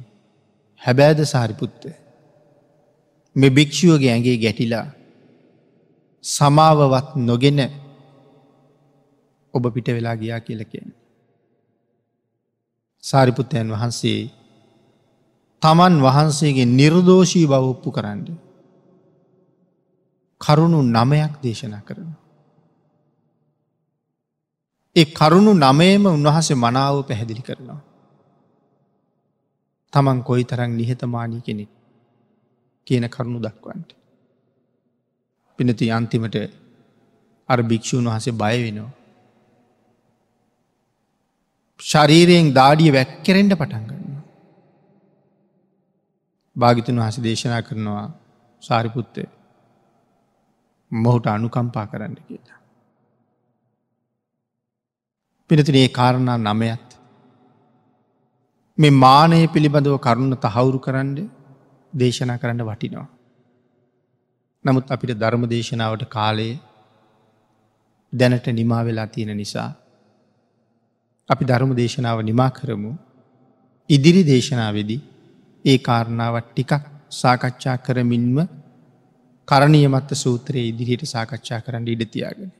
හැබෑද 0.82 1.24
සාරිපුත්ත. 1.24 1.82
මෙ 3.36 3.48
භික්‍ෂුවගේ 3.50 4.12
ඇගේ 4.12 4.36
ගැටිලා 4.36 4.86
සමාවවත් 6.24 7.08
නොගෙන 7.22 7.60
ඔබ 9.54 9.64
පිට 9.74 9.88
වෙලා 9.88 10.16
ගියා 10.16 10.40
කියලකෙන්. 10.40 11.05
සාරිපුත්තයන් 13.06 13.68
වහන්සේ 13.70 14.20
තමන් 15.62 15.94
වහන්සේගේ 16.02 16.68
නිර්දෝෂී 16.70 17.46
බව 17.46 17.64
ඔප්පු 17.64 17.90
කරන්න. 17.90 18.20
කරුණු 20.40 20.80
නමයක් 20.86 21.32
දේශනා 21.42 21.80
කරන. 21.80 22.10
ඒ 24.96 25.06
කරුණු 25.12 25.52
නමේම 25.56 26.04
උන්වහසේ 26.08 26.56
මනාව 26.56 26.96
පැහැදිලි 27.02 27.42
කරනවා. 27.42 27.80
තමන් 29.92 30.18
කොයි 30.22 30.44
තරං 30.44 30.72
නිහතමානී 30.76 31.40
කෙනෙක් 31.40 31.70
කියන 32.86 33.06
කරුණු 33.08 33.38
දක්වන්ට. 33.38 33.90
පිනති 35.58 35.86
අන්තිමට 35.90 36.36
අර 37.48 37.60
භික්‍ෂූන් 37.62 38.08
වහසේ 38.08 38.32
බය 38.32 38.56
වෙනවා. 38.58 38.95
ශරීරයෙන් 41.80 42.52
දාඩිය 42.54 42.90
වැැක්කරෙන්ට 42.92 43.54
පටන්ගන්න. 43.54 44.22
භාගිතන් 46.56 47.00
වහස 47.00 47.18
දේශනා 47.20 47.62
කරනවා 47.62 48.04
සාරිපුත්තය 48.62 49.24
මොහුට 50.92 51.26
අනුකම්පා 51.26 51.86
කරන්න 51.86 52.16
කියලා. 52.22 52.60
පිනතිනේ 55.50 55.88
කාරණා 55.90 56.38
නමයත් 56.38 56.88
මේ 58.78 58.96
මානය 58.96 59.40
පිළිබඳව 59.48 59.98
කරුණ 59.98 60.36
තහවුරු 60.38 60.78
කරන්න 60.78 61.10
දේශනා 61.92 62.38
කරන්න 62.38 62.64
වටිනවා. 62.64 63.08
නමුත් 64.64 64.90
අපිට 64.90 65.12
ධර්ම 65.14 65.44
දේශනාවට 65.46 66.04
කාලයේ 66.08 66.54
දැනට 68.12 68.46
නිමා 68.50 68.84
වෙලා 68.84 69.06
තියෙන 69.06 69.36
නිසා. 69.36 69.70
අපි 71.28 71.44
ධර්ම 71.44 71.72
දේශනාව 71.74 72.18
නිමා 72.22 72.50
කරමු 72.50 72.92
ඉදිරි 73.90 74.22
දේශනාවේදී 74.24 75.00
ඒ 75.64 75.78
කාරණාවත් 75.78 76.46
ටිකක් 76.50 76.84
සාකච්ඡා 77.12 77.76
කරමින්ම 77.78 78.36
කරණීයමත්ත 79.48 80.10
සූත්‍රයේ 80.14 80.68
ඉදිරියට 80.68 81.04
සාකච්ඡා 81.06 81.60
කරන්න 81.60 81.88
ඉඩතියාගෙන. 81.88 82.50